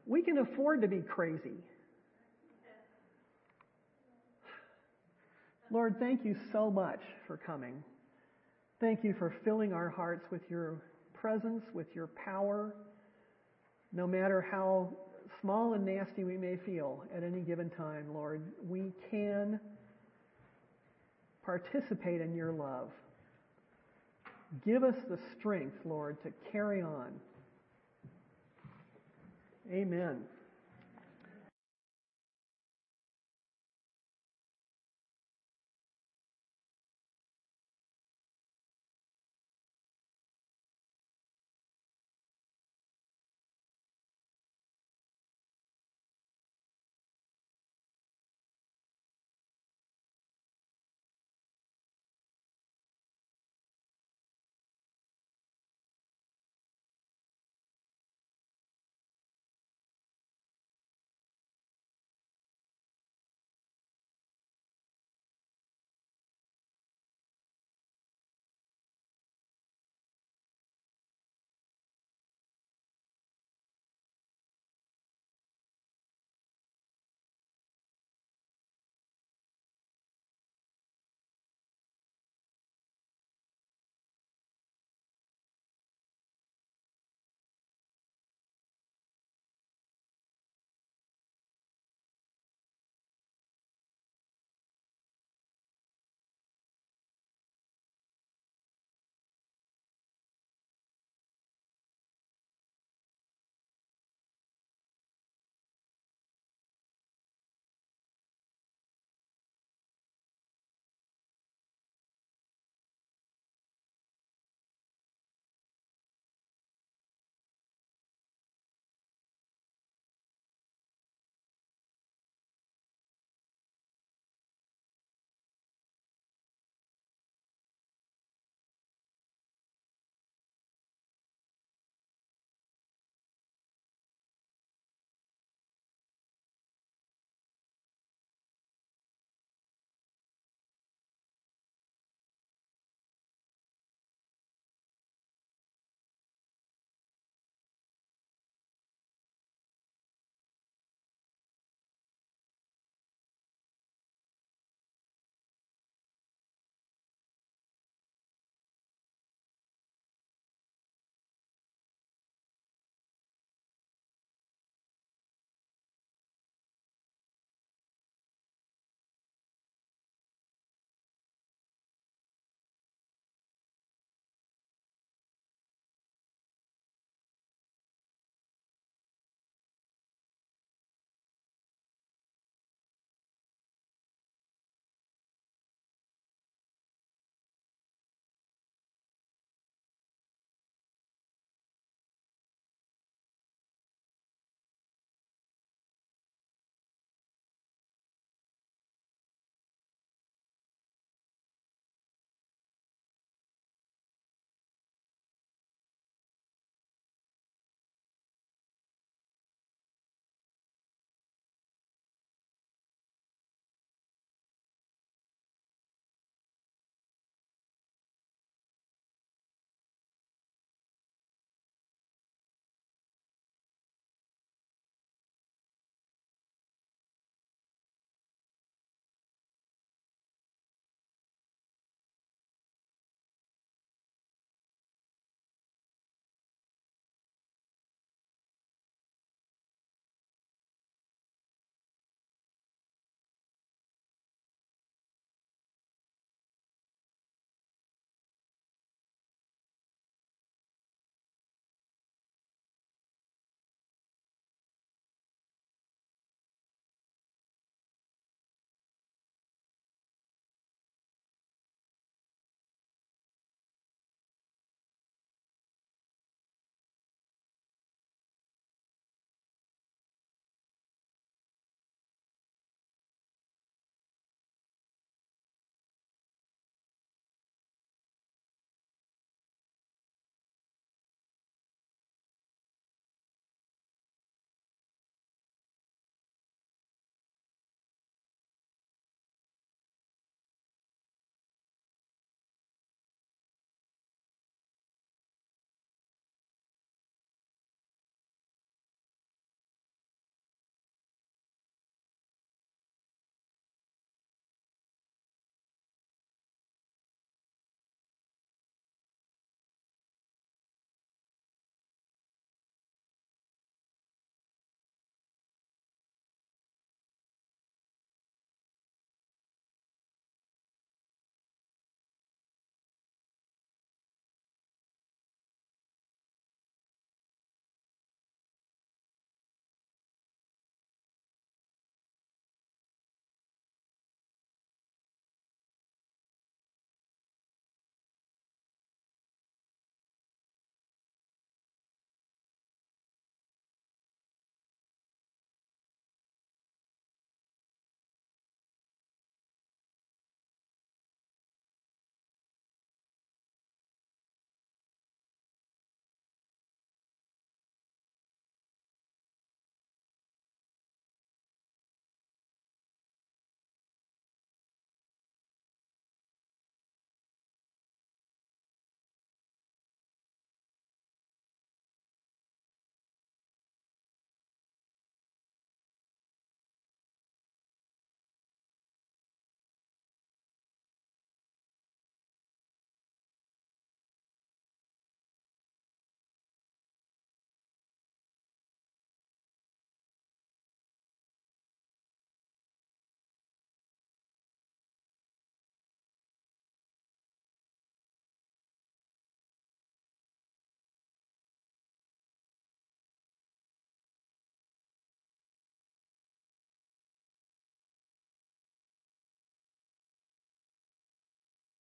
We 0.05 0.21
can 0.21 0.37
afford 0.37 0.81
to 0.81 0.87
be 0.87 0.99
crazy. 1.01 1.57
Lord, 5.71 5.95
thank 5.99 6.23
you 6.23 6.35
so 6.51 6.69
much 6.69 7.01
for 7.25 7.37
coming. 7.37 7.83
Thank 8.85 9.03
you 9.03 9.15
for 9.17 9.33
filling 9.43 9.73
our 9.73 9.89
hearts 9.89 10.27
with 10.29 10.43
your 10.47 10.75
presence, 11.15 11.63
with 11.73 11.87
your 11.95 12.05
power, 12.23 12.75
no 13.91 14.05
matter 14.05 14.45
how 14.51 14.95
small 15.41 15.73
and 15.73 15.83
nasty 15.83 16.23
we 16.23 16.37
may 16.37 16.57
feel 16.67 17.03
at 17.17 17.23
any 17.23 17.39
given 17.39 17.71
time, 17.71 18.13
Lord, 18.13 18.43
we 18.69 18.93
can 19.09 19.59
participate 21.43 22.21
in 22.21 22.35
your 22.35 22.51
love. 22.51 22.89
Give 24.63 24.83
us 24.83 24.93
the 25.09 25.17
strength, 25.39 25.77
Lord, 25.83 26.21
to 26.21 26.31
carry 26.51 26.83
on. 26.83 27.11
Amen. 29.71 30.21